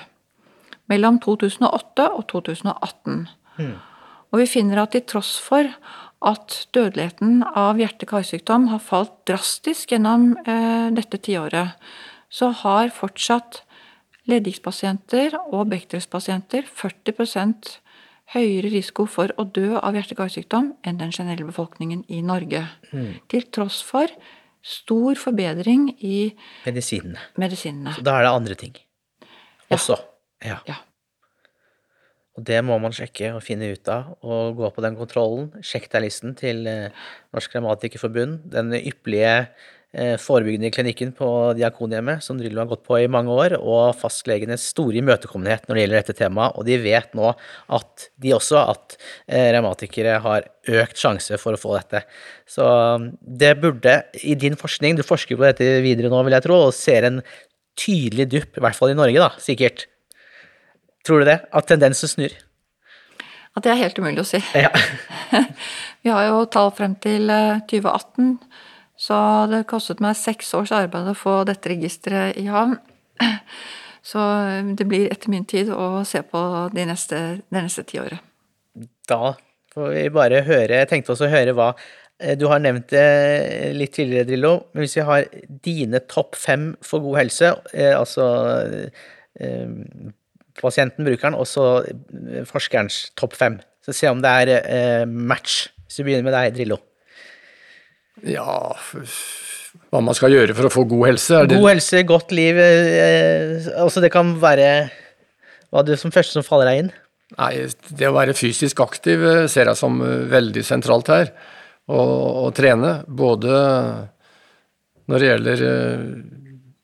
mellom 0.91 1.19
2008 1.24 2.10
og 2.10 2.26
2018. 2.32 3.28
Mm. 3.60 3.76
Og 4.31 4.41
vi 4.43 4.47
finner 4.49 4.83
at 4.83 4.93
til 4.95 5.03
tross 5.07 5.35
for 5.43 5.67
at 6.21 6.55
dødeligheten 6.75 7.41
av 7.57 7.79
hjerte-karsykdom 7.81 8.69
har 8.71 8.81
falt 8.83 9.13
drastisk 9.27 9.91
gjennom 9.91 10.31
eh, 10.45 10.89
dette 10.95 11.17
tiåret, 11.25 11.77
så 12.31 12.51
har 12.61 12.93
fortsatt 12.95 13.63
leddgiktspasienter 14.29 15.35
og 15.41 15.71
Bechdrevs-pasienter 15.71 16.67
40% 16.69 17.73
høyere 18.35 18.69
risiko 18.71 19.07
for 19.09 19.33
å 19.41 19.47
dø 19.49 19.73
av 19.79 19.97
hjerte-karsykdom 19.97 20.71
enn 20.87 21.01
den 21.01 21.11
generelle 21.11 21.49
befolkningen 21.49 22.05
i 22.07 22.21
Norge. 22.23 22.63
Mm. 22.93 23.17
Til 23.31 23.49
tross 23.51 23.81
for 23.83 24.13
stor 24.61 25.17
forbedring 25.17 25.89
i 26.05 26.29
medisinene. 26.67 27.19
medisinene. 27.41 27.95
Så 27.97 28.05
da 28.05 28.19
er 28.19 28.29
det 28.29 28.33
andre 28.37 28.57
ting 28.61 28.77
også. 29.73 29.97
Ja. 30.45 30.61
ja. 30.69 30.77
Og 32.39 32.45
det 32.47 32.61
må 32.63 32.77
man 32.79 32.95
sjekke 32.95 33.33
og 33.35 33.43
finne 33.43 33.73
ut 33.73 33.91
av, 33.91 34.15
og 34.23 34.55
gå 34.59 34.71
på 34.71 34.83
den 34.85 34.95
kontrollen. 34.99 35.49
Sjekk 35.65 35.89
deg 35.91 36.05
listen 36.05 36.37
til 36.39 36.63
eh, 36.69 37.05
Norsk 37.35 37.57
Grammatikerforbund. 37.57 38.39
Den 38.53 38.71
ypperlige 38.79 39.49
Eh, 39.91 40.13
forebyggende 40.15 40.69
klinikken 40.71 41.09
på 41.11 41.27
Diakonhjemmet, 41.57 42.23
som 42.23 42.37
Drillo 42.39 42.61
har 42.61 42.69
gått 42.69 42.85
på 42.87 42.95
i 42.95 43.09
mange 43.11 43.33
år, 43.35 43.57
og 43.59 43.97
fastlegenes 43.99 44.69
store 44.71 45.01
imøtekommenhet 45.01 45.65
når 45.67 45.75
det 45.75 45.83
gjelder 45.83 45.99
dette 45.99 46.15
temaet. 46.15 46.55
Og 46.55 46.63
de 46.69 46.77
vet 46.79 47.17
nå 47.17 47.33
at 47.75 48.05
de 48.23 48.31
også 48.31 48.61
at 48.71 48.95
eh, 49.27 49.49
revmatikere 49.51 50.15
har 50.23 50.47
økt 50.79 51.01
sjanse 51.01 51.35
for 51.41 51.57
å 51.57 51.59
få 51.59 51.75
dette. 51.75 52.05
Så 52.47 52.63
um, 52.63 53.09
det 53.19 53.57
burde, 53.59 53.97
i 54.23 54.37
din 54.39 54.55
forskning, 54.55 54.95
du 54.95 55.03
forsker 55.03 55.35
på 55.35 55.49
dette 55.49 55.67
videre 55.83 56.11
nå, 56.13 56.23
vil 56.23 56.39
jeg 56.39 56.47
tro, 56.47 56.63
og 56.69 56.75
ser 56.77 57.09
en 57.09 57.19
tydelig 57.75 58.29
dupp, 58.31 58.55
i 58.55 58.63
hvert 58.63 58.79
fall 58.79 58.95
i 58.95 58.99
Norge, 58.99 59.19
da, 59.19 59.33
sikkert. 59.43 59.89
Tror 61.07 61.21
du 61.21 61.29
det? 61.29 61.39
At 61.51 61.67
tendensen 61.69 62.11
snur? 62.11 62.33
At 63.57 63.65
det 63.65 63.73
er 63.73 63.81
helt 63.81 63.97
umulig 63.99 64.23
å 64.23 64.27
si. 64.27 64.39
Ja. 64.55 64.71
Vi 66.03 66.11
har 66.13 66.27
jo 66.29 66.45
tall 66.51 66.71
frem 66.75 66.95
til 67.03 67.31
2018 67.69 68.29
eh, 68.29 68.59
så 69.01 69.17
det 69.49 69.65
kostet 69.69 70.01
meg 70.03 70.17
seks 70.19 70.51
års 70.57 70.71
arbeid 70.77 71.09
å 71.09 71.17
få 71.17 71.39
dette 71.49 71.71
registeret 71.71 72.37
i 72.37 72.45
havn. 72.51 72.77
Så 74.05 74.21
det 74.77 74.85
blir 74.89 75.11
etter 75.13 75.29
min 75.29 75.45
tid 75.45 75.69
å 75.73 76.01
se 76.09 76.23
på 76.25 76.39
de 76.73 76.85
neste, 76.89 77.17
de 77.41 77.61
neste 77.61 77.83
tiåret. 77.85 78.21
Da 79.09 79.35
får 79.73 79.89
vi 79.93 80.05
bare 80.13 80.39
høre 80.45 80.79
Jeg 80.79 80.87
tenkte 80.89 81.11
også 81.13 81.27
å 81.27 81.31
høre 81.31 81.53
hva 81.57 81.67
eh, 81.75 82.33
Du 82.39 82.47
har 82.49 82.61
nevnt 82.63 82.89
det 82.93 83.73
litt 83.75 83.93
tidligere, 83.97 84.29
Drillo, 84.29 84.53
men 84.73 84.85
hvis 84.85 84.97
vi 84.97 85.05
har 85.05 85.27
dine 85.67 86.01
topp 86.09 86.37
fem 86.39 86.71
for 86.85 87.03
god 87.03 87.19
helse, 87.21 87.51
eh, 87.73 87.93
altså 87.97 88.25
eh, 89.37 89.67
pasienten, 90.59 91.05
brukeren, 91.07 91.37
og 91.37 91.47
så 91.47 91.83
forskerens 92.49 93.11
topp 93.19 93.37
fem, 93.39 93.59
så 93.85 93.95
se 93.95 94.09
om 94.11 94.19
det 94.23 94.31
er 94.31 95.05
match. 95.07 95.67
Hvis 95.87 96.01
vi 96.01 96.09
begynner 96.09 96.27
med 96.27 96.35
deg, 96.35 96.53
Drillo. 96.55 96.77
Ja 98.27 98.75
Hva 99.91 100.01
man 100.03 100.15
skal 100.15 100.33
gjøre 100.33 100.55
for 100.55 100.67
å 100.67 100.71
få 100.71 100.83
god 100.89 101.05
helse? 101.09 101.39
god 101.49 101.67
helse, 101.71 102.01
godt 102.07 102.33
liv 102.35 102.59
eh, 102.59 103.69
Altså, 103.79 104.01
det 104.03 104.11
kan 104.13 104.33
være 104.41 104.67
Hva 105.71 105.81
er 105.81 105.87
det 105.87 105.97
som 106.01 106.13
første 106.13 106.35
som 106.35 106.45
faller 106.45 106.69
deg 106.69 106.81
inn? 106.83 106.91
Nei, 107.37 107.51
det 107.95 108.09
å 108.09 108.15
være 108.15 108.35
fysisk 108.35 108.83
aktiv 108.83 109.23
eh, 109.23 109.45
ser 109.51 109.71
jeg 109.71 109.79
som 109.79 110.01
eh, 110.03 110.25
veldig 110.31 110.63
sentralt 110.67 111.07
her. 111.13 111.29
Å 111.91 112.49
trene. 112.55 112.89
Både 113.07 113.51
når 115.07 115.23
det 115.23 115.29
gjelder 115.29 115.63
eh, 115.69 116.03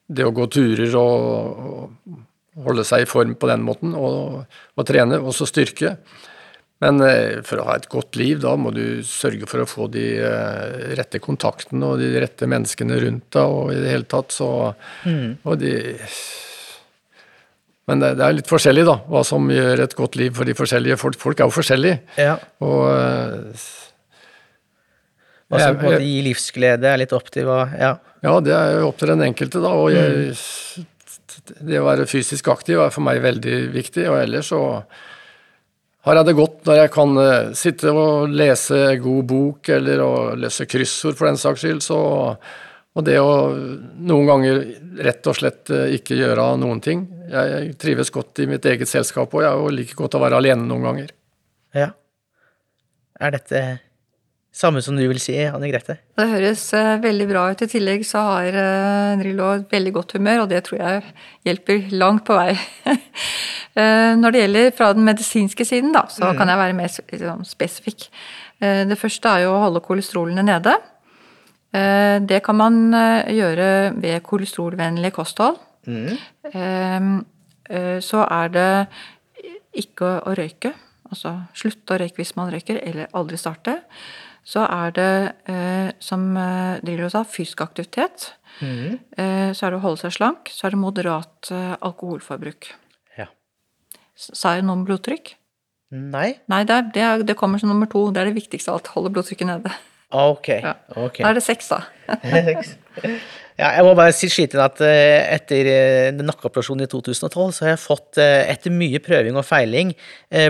det 0.07 0.23
å 0.23 0.31
gå 0.35 0.47
turer 0.55 0.95
og, 0.99 1.67
og 1.67 2.21
holde 2.65 2.85
seg 2.87 3.03
i 3.03 3.09
form 3.09 3.35
på 3.39 3.49
den 3.51 3.65
måten, 3.65 3.93
og, 3.97 4.47
og 4.75 4.87
trene, 4.87 5.19
også 5.19 5.47
styrke. 5.49 5.97
Men 6.83 7.01
for 7.41 7.57
å 7.57 7.67
ha 7.71 7.75
et 7.79 7.87
godt 7.89 8.19
liv, 8.19 8.37
da 8.43 8.51
må 8.59 8.69
du 8.69 9.01
sørge 9.05 9.47
for 9.49 9.63
å 9.63 9.69
få 9.69 9.87
de 9.89 10.03
rette 10.97 11.17
kontaktene 11.23 11.89
og 11.89 12.01
de 12.01 12.11
rette 12.21 12.45
menneskene 12.49 12.99
rundt 13.01 13.31
deg, 13.33 13.55
og 13.61 13.71
i 13.73 13.79
det 13.81 13.95
hele 13.95 14.05
tatt 14.05 14.35
så 14.35 14.49
mm. 15.07 15.39
Og 15.49 15.57
de 15.57 15.73
men 17.87 18.01
det, 18.03 18.17
det, 18.19 18.25
er 18.25 18.35
litt 18.35 18.49
forskjellig, 18.51 18.83
da, 18.87 18.97
hva 19.07 19.21
som 19.23 19.45
gjør 19.51 19.85
et 19.85 19.93
godt 19.95 20.17
liv 20.19 20.33
for 20.35 20.47
de 20.47 20.55
forskjellige 20.57 20.97
folk. 20.99 21.19
Folk 21.21 21.39
er 21.39 21.47
jo 21.47 21.55
forskjellige. 21.55 21.99
Ja. 22.19 22.33
Og 22.59 22.83
Hva 25.47 25.61
som 25.61 25.77
på 25.79 25.85
en 25.85 25.93
måte 25.93 26.03
gir 26.03 26.25
livsglede, 26.25 26.89
er 26.91 26.99
litt 26.99 27.15
opp 27.15 27.31
til 27.31 27.47
hva 27.47 27.61
Ja, 27.71 27.93
ja 28.25 28.33
det 28.43 28.51
er 28.57 28.81
jo 28.81 28.89
opp 28.89 28.99
til 28.99 29.13
den 29.13 29.23
enkelte, 29.29 29.63
da. 29.63 29.71
Og 29.71 29.93
jeg, 29.95 30.33
mm. 30.35 30.89
Det 31.45 31.79
å 31.79 31.87
være 31.87 32.07
fysisk 32.09 32.49
aktiv 32.53 32.81
er 32.83 32.93
for 32.93 33.05
meg 33.05 33.21
veldig 33.23 33.57
viktig. 33.73 34.07
Og 34.11 34.19
ellers 34.21 34.51
så 34.53 34.61
har 36.07 36.19
jeg 36.19 36.29
det 36.29 36.37
godt 36.37 36.69
når 36.69 36.79
jeg 36.81 36.93
kan 36.93 37.19
uh, 37.19 37.49
sitte 37.57 37.91
og 37.91 38.31
lese 38.31 38.79
god 39.03 39.27
bok, 39.27 39.73
eller 39.75 40.03
å 40.05 40.13
løse 40.39 40.67
kryssord 40.69 41.19
for 41.19 41.29
den 41.29 41.41
saks 41.41 41.65
skyld. 41.65 41.83
så 41.85 41.99
og 42.97 43.03
det 43.05 43.19
å 43.21 43.33
noen 43.53 44.25
ganger 44.25 44.63
rett 45.05 45.27
og 45.29 45.35
slett 45.37 45.69
eh, 45.69 45.91
ikke 45.99 46.15
gjøre 46.17 46.47
noen 46.57 46.79
ting. 46.81 47.03
Jeg 47.29 47.75
trives 47.77 48.09
godt 48.09 48.41
i 48.41 48.47
mitt 48.49 48.65
eget 48.65 48.89
selskap, 48.89 49.35
og 49.37 49.43
jeg 49.45 49.75
liker 49.75 49.99
godt 49.99 50.17
å 50.17 50.21
være 50.23 50.39
alene 50.41 50.65
noen 50.65 50.87
ganger. 50.87 51.11
Ja. 51.77 51.91
Er 53.21 53.35
dette 53.35 53.61
samme 54.57 54.81
som 54.83 54.97
du 54.97 55.03
vil 55.05 55.21
si, 55.21 55.35
Anne 55.45 55.69
Grete? 55.71 55.99
Det 56.17 56.27
høres 56.31 56.65
uh, 56.75 56.97
veldig 57.03 57.27
bra 57.29 57.45
ut. 57.51 57.63
I 57.63 57.69
tillegg 57.71 58.05
så 58.07 58.23
har 58.25 58.57
uh, 58.57 59.13
Drillo 59.21 59.53
et 59.59 59.77
veldig 59.77 59.93
godt 59.99 60.17
humør, 60.17 60.43
og 60.43 60.51
det 60.51 60.63
tror 60.67 60.81
jeg 60.81 61.05
hjelper 61.47 61.87
langt 61.95 62.25
på 62.27 62.37
vei. 62.37 62.51
uh, 62.89 64.13
når 64.21 64.33
det 64.33 64.43
gjelder 64.43 64.75
fra 64.77 64.91
den 64.97 65.07
medisinske 65.07 65.67
siden, 65.67 65.93
da, 65.95 66.07
så 66.11 66.31
mm. 66.31 66.35
kan 66.41 66.53
jeg 66.53 66.63
være 66.65 66.77
mer 66.81 66.91
liksom, 67.13 67.47
spesifikk. 67.47 68.09
Det 68.57 68.95
første 68.97 69.29
er 69.29 69.43
jo 69.43 69.51
å 69.53 69.65
holde 69.67 69.83
kolesterolene 69.85 70.41
nede. 70.41 70.73
Eh, 71.75 72.17
det 72.23 72.41
kan 72.45 72.55
man 72.55 72.93
eh, 72.95 73.33
gjøre 73.35 73.69
ved 73.99 74.23
kolesterolvennlig 74.23 75.11
kosthold. 75.15 75.57
Mm. 75.87 76.15
Eh, 76.53 77.99
så 78.03 78.23
er 78.23 78.53
det 78.53 78.69
ikke 79.77 80.13
å 80.23 80.35
røyke, 80.37 80.71
altså 81.11 81.33
slutte 81.57 81.95
å 81.95 81.99
røyke 81.99 82.21
hvis 82.21 82.37
man 82.39 82.51
røyker, 82.53 82.79
eller 82.79 83.11
aldri 83.17 83.39
starte. 83.39 83.81
Så 84.47 84.63
er 84.63 84.93
det, 84.95 85.13
som 85.99 86.21
Drillo 86.79 87.09
sa, 87.11 87.25
fysisk 87.27 87.65
aktivitet. 87.65 88.29
Mm. 88.61 88.95
Så 89.51 89.65
er 89.67 89.73
det 89.73 89.79
å 89.81 89.83
holde 89.83 89.99
seg 90.05 90.13
slank. 90.15 90.47
Så 90.55 90.69
er 90.69 90.71
det 90.71 90.79
moderat 90.79 91.49
alkoholforbruk. 91.51 92.69
Ja. 93.19 93.27
Sa 94.15 94.55
jeg 94.55 94.63
noe 94.63 94.79
om 94.79 94.85
blodtrykk? 94.87 95.33
Nei. 95.91 96.37
Nei, 96.51 96.63
det, 96.67 96.79
er, 96.95 97.21
det, 97.27 97.35
kommer 97.39 97.59
som 97.59 97.71
nummer 97.71 97.91
to. 97.91 98.07
Det 98.15 98.23
er 98.23 98.31
det 98.31 98.39
viktigste 98.39 98.71
av 98.71 98.79
alt. 98.79 98.91
Holde 98.95 99.11
blodtrykket 99.15 99.51
nede. 99.51 99.75
Ok. 100.15 100.49
Ja. 100.55 100.75
okay. 100.95 101.23
Da 101.23 101.31
er 101.31 101.39
det 101.39 101.43
seks, 101.43 101.71
da. 101.71 101.83
ja, 103.59 103.69
jeg 103.77 103.83
må 103.85 103.93
bare 103.97 104.13
si 104.15 104.29
skyte 104.31 104.57
inn 104.57 104.63
at 104.63 104.81
uh, 104.83 104.89
etter 105.35 105.69
uh, 105.69 106.19
nakkeoperasjonen 106.21 106.85
i 106.85 106.89
2012, 106.91 107.53
så 107.55 107.65
har 107.65 107.71
jeg 107.73 107.81
fått, 107.81 108.19
uh, 108.19 108.43
etter 108.49 108.73
mye 108.73 109.01
prøving 109.03 109.39
og 109.39 109.45
feiling, 109.47 109.93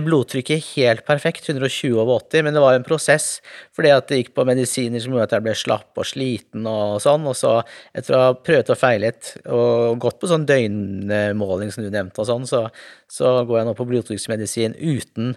blodtrykket 0.03 0.71
helt 0.73 1.03
perfekt, 1.07 1.47
120 1.49 1.97
over 2.01 2.23
80, 2.23 2.45
men 2.47 2.57
det 2.57 2.63
var 2.63 2.77
en 2.77 2.85
prosess 2.87 3.27
fordi 3.75 3.91
at 3.93 4.07
det 4.09 4.21
gikk 4.21 4.31
på 4.37 4.45
medisiner 4.47 5.03
som 5.03 5.13
gjorde 5.13 5.27
at 5.27 5.35
jeg 5.37 5.45
ble 5.45 5.55
slapp 5.57 6.01
og 6.01 6.07
sliten 6.09 6.65
og 6.69 6.97
sånn, 7.03 7.27
og 7.29 7.37
så 7.37 7.53
etter 7.97 8.17
å 8.17 8.23
ha 8.23 8.35
prøvd 8.35 8.73
og 8.73 8.81
feilet 8.81 9.33
og 9.45 10.01
gått 10.01 10.19
på 10.21 10.31
sånn 10.31 10.47
døgnmåling 10.49 11.73
som 11.73 11.85
du 11.85 11.91
nevnte 11.93 12.23
og 12.23 12.29
sånn, 12.31 12.47
så, 12.49 12.65
så 13.11 13.37
går 13.47 13.61
jeg 13.61 13.69
nå 13.69 13.75
på 13.77 13.87
blodtrykksmedisin 13.91 14.79
uten 14.81 15.35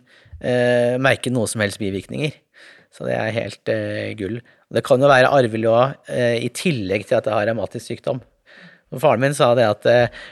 merke 1.04 1.28
noe 1.28 1.50
som 1.50 1.60
helst 1.60 1.82
bivirkninger. 1.82 2.32
Så 2.94 3.06
det 3.06 3.14
er 3.16 3.34
helt 3.36 3.70
eh, 3.70 4.12
gull. 4.18 4.40
Det 4.70 4.84
kan 4.86 5.02
jo 5.02 5.10
være 5.10 5.30
arvelig 5.34 5.70
òg, 5.70 5.96
eh, 6.12 6.36
i 6.46 6.50
tillegg 6.54 7.08
til 7.08 7.18
at 7.18 7.26
jeg 7.26 7.34
har 7.34 7.48
revmatisk 7.48 7.90
sykdom. 7.90 8.20
Faren 8.98 9.22
min 9.22 9.34
sa 9.34 9.54
det 9.58 9.66
at 9.66 9.90
eh, 9.90 10.22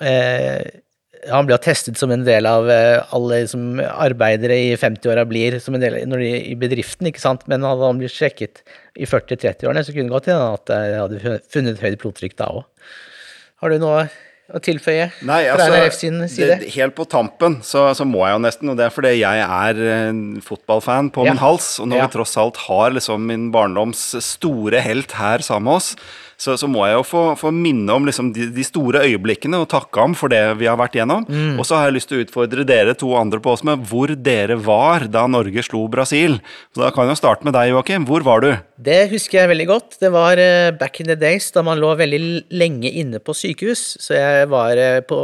eh 0.00 0.80
han 1.30 1.46
ble 1.46 1.54
testet 1.62 2.00
som 2.00 2.10
en 2.10 2.24
del 2.26 2.48
av 2.50 2.66
eh, 2.66 2.98
alle 3.14 3.44
som 3.46 3.78
arbeidere 3.78 4.56
i 4.58 4.72
50-åra 4.74 5.22
blir 5.30 5.54
som 5.62 5.76
en 5.76 5.84
del 5.84 6.00
de, 6.10 6.30
i 6.50 6.56
bedriften, 6.58 7.06
ikke 7.06 7.22
sant. 7.22 7.44
Men 7.46 7.62
hadde 7.62 7.86
han 7.86 8.00
blitt 8.00 8.16
sjekket 8.16 8.64
i 8.98 9.06
40-30-årene, 9.06 9.84
så 9.86 9.94
kunne 9.94 10.10
det 10.10 10.16
gått 10.16 10.30
hende 10.32 10.48
at 10.56 10.72
jeg 10.74 10.98
hadde 10.98 11.36
funnet 11.52 11.84
høyt 11.84 12.00
blodtrykk 12.02 12.34
da 12.40 12.50
òg. 12.50 12.90
Har 13.62 13.70
du 13.70 13.78
noe 13.78 14.08
å 14.50 14.60
tilføye 14.62 15.06
Nei, 15.28 15.44
altså, 15.46 15.68
fra 15.68 15.78
NRF 15.78 15.96
sin 15.96 16.18
side? 16.26 16.56
Det, 16.60 16.72
helt 16.74 16.96
på 16.98 17.06
tampen 17.08 17.60
så, 17.66 17.86
så, 17.96 18.06
må 18.08 18.24
jeg 18.26 18.36
jo 18.36 18.42
nesten, 18.46 18.72
og 18.72 18.80
det 18.80 18.88
er 18.88 18.94
fordi 18.94 19.12
jeg 19.20 19.44
er 19.46 19.82
en 19.94 20.22
fotballfan 20.44 21.12
på 21.14 21.26
ja. 21.26 21.34
min 21.34 21.42
hals. 21.42 21.76
Og 21.82 21.88
når 21.92 22.02
ja. 22.02 22.08
vi 22.08 22.16
tross 22.16 22.34
alt 22.40 22.60
har 22.66 22.96
liksom 22.96 23.28
min 23.30 23.50
barndoms 23.54 24.04
store 24.24 24.82
helt 24.84 25.14
her 25.18 25.44
sammen 25.46 25.70
med 25.70 25.78
oss, 25.78 25.92
så, 26.42 26.56
så, 26.58 26.66
må 26.70 26.82
jeg 26.88 26.96
jo 26.96 27.04
få, 27.06 27.22
få 27.38 27.52
minne 27.54 27.94
om 27.94 28.06
liksom 28.08 28.32
de, 28.34 28.48
de, 28.50 28.64
store 28.66 29.04
øyeblikkene 29.06 29.60
og 29.62 29.68
takke 29.70 30.00
ham 30.02 30.16
for 30.18 30.32
det 30.32 30.40
vi 30.58 30.66
har 30.66 30.78
vært 30.80 30.96
igjennom. 30.98 31.26
Mm. 31.28 31.60
Og 31.60 31.68
så 31.68 31.78
har 31.78 31.88
jeg 31.88 31.96
lyst 31.98 32.10
til 32.10 32.18
å 32.18 32.24
utfordre 32.24 32.66
dere 32.66 32.96
to 32.98 33.12
andre 33.18 33.38
på 33.42 33.52
oss 33.54 33.62
med 33.66 33.84
hvor 33.86 34.10
dere 34.16 34.56
var 34.58 35.06
da 35.12 35.28
Norge 35.30 35.62
slo 35.66 35.84
Brasil. 35.92 36.40
Så 36.74 36.82
Da 36.82 36.90
kan 36.94 37.10
jeg 37.10 37.20
starte 37.20 37.46
med 37.46 37.54
deg, 37.54 37.70
Joakim. 37.70 38.08
Hvor 38.08 38.26
var 38.26 38.42
du? 38.42 38.50
Det 38.82 39.04
husker 39.12 39.42
jeg 39.42 39.52
veldig 39.52 39.68
godt. 39.70 40.00
Det 40.02 40.10
var 40.14 40.40
uh, 40.40 40.72
back 40.78 40.98
in 41.00 41.12
the 41.12 41.18
days 41.18 41.52
da 41.54 41.62
man 41.66 41.78
lå 41.78 41.92
veldig 42.00 42.22
lenge 42.58 42.90
inne 42.90 43.22
på 43.22 43.36
sykehus. 43.38 43.84
Så 44.02 44.18
jeg 44.18 44.50
var 44.50 44.80
uh, 44.80 44.98
på 45.06 45.20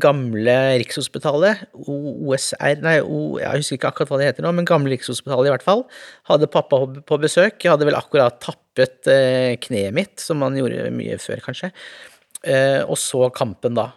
gamle 0.00 0.54
Rikshospitalet, 0.80 1.66
OSR 1.76 2.80
Nei, 2.84 2.96
o, 3.04 3.36
jeg 3.40 3.60
husker 3.60 3.78
ikke 3.78 3.90
akkurat 3.90 4.12
hva 4.12 4.20
det 4.20 4.28
heter 4.30 4.46
nå, 4.46 4.52
men 4.56 4.68
gamle 4.68 4.94
Rikshospitalet 4.94 5.50
i 5.50 5.52
hvert 5.52 5.66
fall. 5.66 5.84
Hadde 6.30 6.48
pappa 6.52 6.80
på 7.04 7.18
besøk. 7.20 7.58
Jeg 7.60 7.74
hadde 7.74 7.88
vel 7.88 7.98
akkurat 7.98 8.38
tappet 8.42 9.10
eh, 9.12 9.54
kneet 9.60 9.94
mitt, 9.96 10.16
som 10.22 10.40
man 10.40 10.56
gjorde 10.58 10.88
mye 10.94 11.18
før, 11.20 11.42
kanskje. 11.44 11.70
Eh, 12.44 12.80
og 12.80 12.96
så 13.00 13.28
kampen 13.34 13.76
da. 13.76 13.90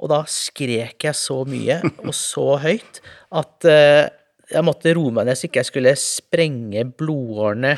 Og 0.00 0.12
da 0.12 0.22
skrek 0.28 1.08
jeg 1.08 1.16
så 1.16 1.42
mye 1.48 1.80
og 2.08 2.14
så 2.16 2.46
høyt 2.62 3.02
at 3.36 3.68
eh, 3.68 4.06
jeg 4.50 4.66
måtte 4.66 4.92
roe 4.96 5.12
meg 5.14 5.28
ned 5.28 5.38
så 5.38 5.46
ikke 5.46 5.62
jeg 5.62 5.70
skulle 5.70 5.96
sprenge 6.00 6.84
blodårene 6.98 7.76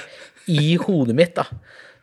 i 0.50 0.74
hodet 0.80 1.16
mitt. 1.18 1.36
da. 1.36 1.46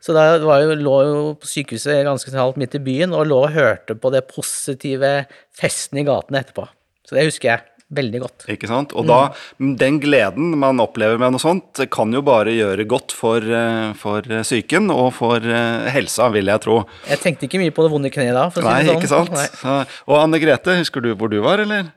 Så 0.03 0.15
da 0.15 0.29
jo, 0.33 0.75
lå 0.79 0.97
jo 1.03 1.23
på 1.39 1.49
sykehuset 1.49 2.05
ganske 2.07 2.31
snart 2.31 2.59
midt 2.59 2.77
i 2.77 2.83
byen 2.83 3.15
og 3.15 3.27
lå 3.27 3.41
og 3.47 3.55
hørte 3.55 3.97
på 3.99 4.13
det 4.13 4.23
positive 4.31 5.25
festen 5.59 5.99
i 5.99 6.05
gatene 6.07 6.39
etterpå. 6.39 6.69
Så 7.07 7.17
det 7.17 7.27
husker 7.27 7.51
jeg 7.51 7.65
veldig 7.89 8.21
godt. 8.21 8.45
Ikke 8.53 8.69
sant. 8.69 8.93
Og 8.93 9.05
mm. 9.05 9.09
da, 9.09 9.19
den 9.81 9.99
gleden 10.01 10.53
man 10.62 10.81
opplever 10.81 11.19
med 11.21 11.33
noe 11.33 11.41
sånt, 11.41 11.81
kan 11.91 12.13
jo 12.13 12.21
bare 12.25 12.53
gjøre 12.53 12.85
godt 12.89 13.15
for, 13.17 13.43
eh, 13.43 13.91
for 13.99 14.25
psyken 14.45 14.91
og 14.93 15.12
for 15.17 15.43
eh, 15.43 15.89
helsa, 15.93 16.29
vil 16.33 16.51
jeg 16.53 16.63
tro. 16.65 16.83
Jeg 17.09 17.23
tenkte 17.23 17.49
ikke 17.49 17.62
mye 17.62 17.73
på 17.75 17.85
det 17.85 17.93
vonde 17.93 18.13
kneet 18.13 18.38
da. 18.38 18.47
for 18.53 18.63
å 18.63 18.69
Nei, 18.69 18.81
si 18.83 18.91
det 18.91 18.93
sånn. 18.93 19.01
ikke 19.01 19.13
sant. 19.15 19.63
Nei. 19.65 19.79
Og 20.07 20.19
Anne 20.21 20.41
Grete, 20.41 20.77
husker 20.79 21.03
du 21.03 21.15
hvor 21.15 21.33
du 21.33 21.39
var, 21.45 21.65
eller? 21.65 21.89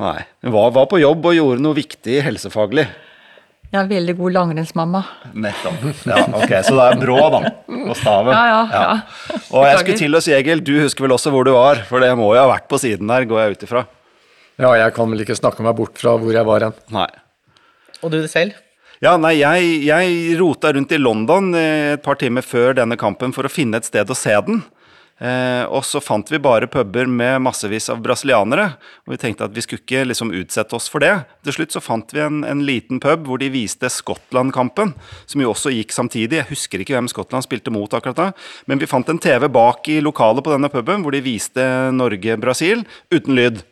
Nei. 0.00 0.18
Hun 0.44 0.54
var, 0.54 0.74
var 0.76 0.90
på 0.92 1.00
jobb 1.00 1.32
og 1.32 1.36
gjorde 1.36 1.64
noe 1.64 1.76
viktig 1.80 2.20
helsefaglig. 2.28 2.86
Jeg 3.70 3.78
er 3.84 3.86
veldig 3.86 4.14
god 4.18 4.34
langrennsmamma. 4.34 5.00
Nettopp. 5.44 5.84
Ja, 6.10 6.24
ok, 6.40 6.52
Så 6.66 6.72
det 6.74 6.86
er 6.88 6.96
brå, 6.98 7.18
da. 7.30 7.40
På 7.70 7.94
staven. 7.94 8.32
Ja, 8.34 8.40
ja, 8.50 8.62
ja. 8.74 9.36
Og 9.54 9.66
jeg 9.68 9.78
skulle 9.84 10.00
til 10.00 10.18
å 10.18 10.22
si, 10.24 10.32
Egil, 10.34 10.62
du 10.66 10.72
husker 10.80 11.06
vel 11.06 11.14
også 11.14 11.30
hvor 11.30 11.46
du 11.46 11.52
var? 11.54 11.84
For 11.86 12.02
det 12.02 12.10
må 12.18 12.32
jo 12.34 12.40
ha 12.42 12.48
vært 12.50 12.66
på 12.70 12.80
siden 12.82 13.06
der, 13.12 13.28
går 13.30 13.44
jeg 13.44 13.54
ut 13.54 13.62
ifra. 13.68 13.84
Ja, 14.60 14.72
jeg 14.74 14.96
kan 14.96 15.14
vel 15.14 15.22
ikke 15.22 15.38
snakke 15.38 15.62
meg 15.64 15.78
bort 15.78 16.02
fra 16.02 16.16
hvor 16.18 16.34
jeg 16.34 16.48
var 16.48 16.66
hen. 16.66 16.74
Nei. 16.96 17.06
Og 18.02 18.10
du 18.10 18.18
det 18.18 18.32
selv? 18.32 18.58
Ja, 19.00 19.14
nei, 19.16 19.36
jeg, 19.38 19.70
jeg 19.86 20.34
rota 20.42 20.74
rundt 20.74 20.90
i 20.92 20.98
London 21.00 21.54
et 21.56 22.02
par 22.04 22.18
timer 22.20 22.44
før 22.44 22.74
denne 22.76 22.98
kampen 23.00 23.32
for 23.32 23.46
å 23.46 23.52
finne 23.52 23.78
et 23.80 23.86
sted 23.88 24.10
å 24.10 24.18
se 24.18 24.34
den. 24.50 24.64
Eh, 25.20 25.64
og 25.68 25.84
så 25.84 26.00
fant 26.00 26.30
vi 26.32 26.40
bare 26.40 26.68
puber 26.70 27.08
med 27.10 27.42
massevis 27.44 27.90
av 27.92 28.00
brasilianere. 28.04 28.70
Og 29.04 29.14
vi 29.14 29.20
tenkte 29.20 29.44
at 29.44 29.54
vi 29.56 29.64
skulle 29.64 29.84
ikke 29.84 30.06
liksom 30.08 30.32
utsette 30.36 30.76
oss 30.76 30.88
for 30.92 31.04
det. 31.04 31.12
Til 31.44 31.58
slutt 31.58 31.76
så 31.76 31.82
fant 31.84 32.14
vi 32.16 32.22
en, 32.24 32.40
en 32.48 32.64
liten 32.64 33.02
pub 33.02 33.28
hvor 33.28 33.42
de 33.42 33.50
viste 33.52 33.90
Skottland-kampen, 33.92 34.94
som 35.28 35.44
jo 35.44 35.52
også 35.52 35.74
gikk 35.74 35.92
samtidig. 35.94 36.40
Jeg 36.40 36.50
husker 36.54 36.80
ikke 36.80 36.96
hvem 36.96 37.10
Skottland 37.12 37.44
spilte 37.44 37.74
mot 37.74 37.92
akkurat 37.92 38.20
da, 38.20 38.28
men 38.70 38.80
vi 38.80 38.88
fant 38.88 39.08
en 39.12 39.20
TV 39.20 39.48
bak 39.52 39.88
i 39.92 40.00
lokalet 40.04 40.44
på 40.46 40.54
denne 40.54 40.72
puben 40.72 41.04
hvor 41.04 41.14
de 41.14 41.24
viste 41.24 41.66
Norge-Brasil 41.96 42.86
uten 43.12 43.36
lyd. 43.36 43.64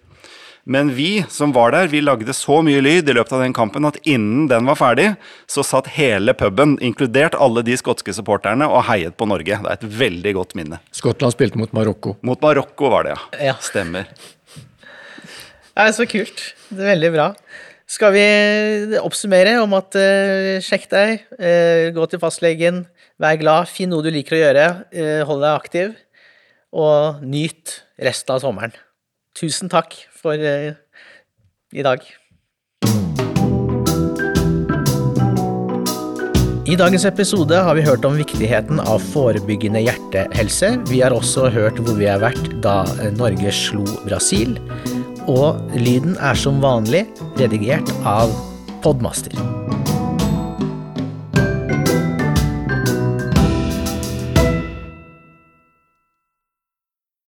Men 0.69 0.91
vi 0.93 1.25
som 1.33 1.53
var 1.57 1.73
der, 1.73 1.89
vi 1.89 2.03
lagde 2.05 2.35
så 2.37 2.59
mye 2.61 2.83
lyd 2.85 3.09
i 3.09 3.15
løpet 3.17 3.33
av 3.33 3.41
den 3.41 3.55
kampen 3.57 3.89
at 3.89 3.97
innen 4.05 4.51
den 4.51 4.67
var 4.69 4.77
ferdig, 4.77 5.07
så 5.49 5.63
satt 5.65 5.87
hele 5.95 6.35
puben, 6.37 6.75
inkludert 6.85 7.39
alle 7.41 7.63
de 7.65 7.77
skotske 7.81 8.13
supporterne, 8.13 8.69
og 8.69 8.85
heiet 8.91 9.17
på 9.17 9.25
Norge. 9.31 9.57
Det 9.65 9.71
er 9.73 9.79
et 9.79 9.87
veldig 10.03 10.35
godt 10.37 10.53
minne. 10.59 10.81
Skottland 10.93 11.33
spilte 11.33 11.57
mot 11.61 11.73
Marokko. 11.73 12.19
Mot 12.21 12.45
Marokko 12.45 12.91
var 12.93 13.09
det, 13.09 13.15
ja. 13.17 13.47
ja. 13.49 13.55
Stemmer. 13.65 14.11
er 15.73 15.95
så 15.97 16.05
kult. 16.11 16.45
Det 16.69 16.85
er 16.85 16.93
veldig 16.93 17.13
bra. 17.17 17.31
Skal 17.89 18.13
vi 18.13 18.27
oppsummere 19.01 19.57
om 19.63 19.73
at 19.79 19.97
uh, 19.97 20.59
sjekk 20.61 20.85
deg, 20.93 21.25
uh, 21.41 21.89
gå 21.97 22.11
til 22.13 22.21
fastlegen, 22.21 22.83
vær 23.17 23.41
glad, 23.41 23.73
finn 23.73 23.89
noe 23.95 24.05
du 24.05 24.11
liker 24.13 24.37
å 24.37 24.43
gjøre, 24.43 24.69
uh, 24.93 25.25
hold 25.33 25.41
deg 25.47 25.65
aktiv, 25.65 25.97
og 26.77 27.25
nyt 27.25 27.79
resten 28.05 28.37
av 28.37 28.45
sommeren. 28.45 28.77
Tusen 29.39 29.73
takk 29.73 29.97
for 30.19 30.39
i 30.39 31.85
dag. 31.85 32.03
I 36.69 36.77
dagens 36.77 37.07
episode 37.09 37.57
har 37.65 37.79
vi 37.79 37.85
hørt 37.87 38.05
om 38.05 38.19
viktigheten 38.21 38.83
av 38.83 39.01
forebyggende 39.15 39.81
hjertehelse. 39.87 40.75
Vi 40.91 41.01
har 41.01 41.17
også 41.17 41.49
hørt 41.55 41.81
hvor 41.81 41.97
vi 41.97 42.11
har 42.11 42.21
vært 42.21 42.51
da 42.65 42.83
Norge 43.17 43.55
slo 43.57 43.87
Brasil. 44.05 44.59
Og 45.25 45.57
lyden 45.81 46.19
er 46.21 46.37
som 46.37 46.61
vanlig 46.61 47.07
redigert 47.41 47.89
av 48.05 48.37
Podmaster. 48.85 49.58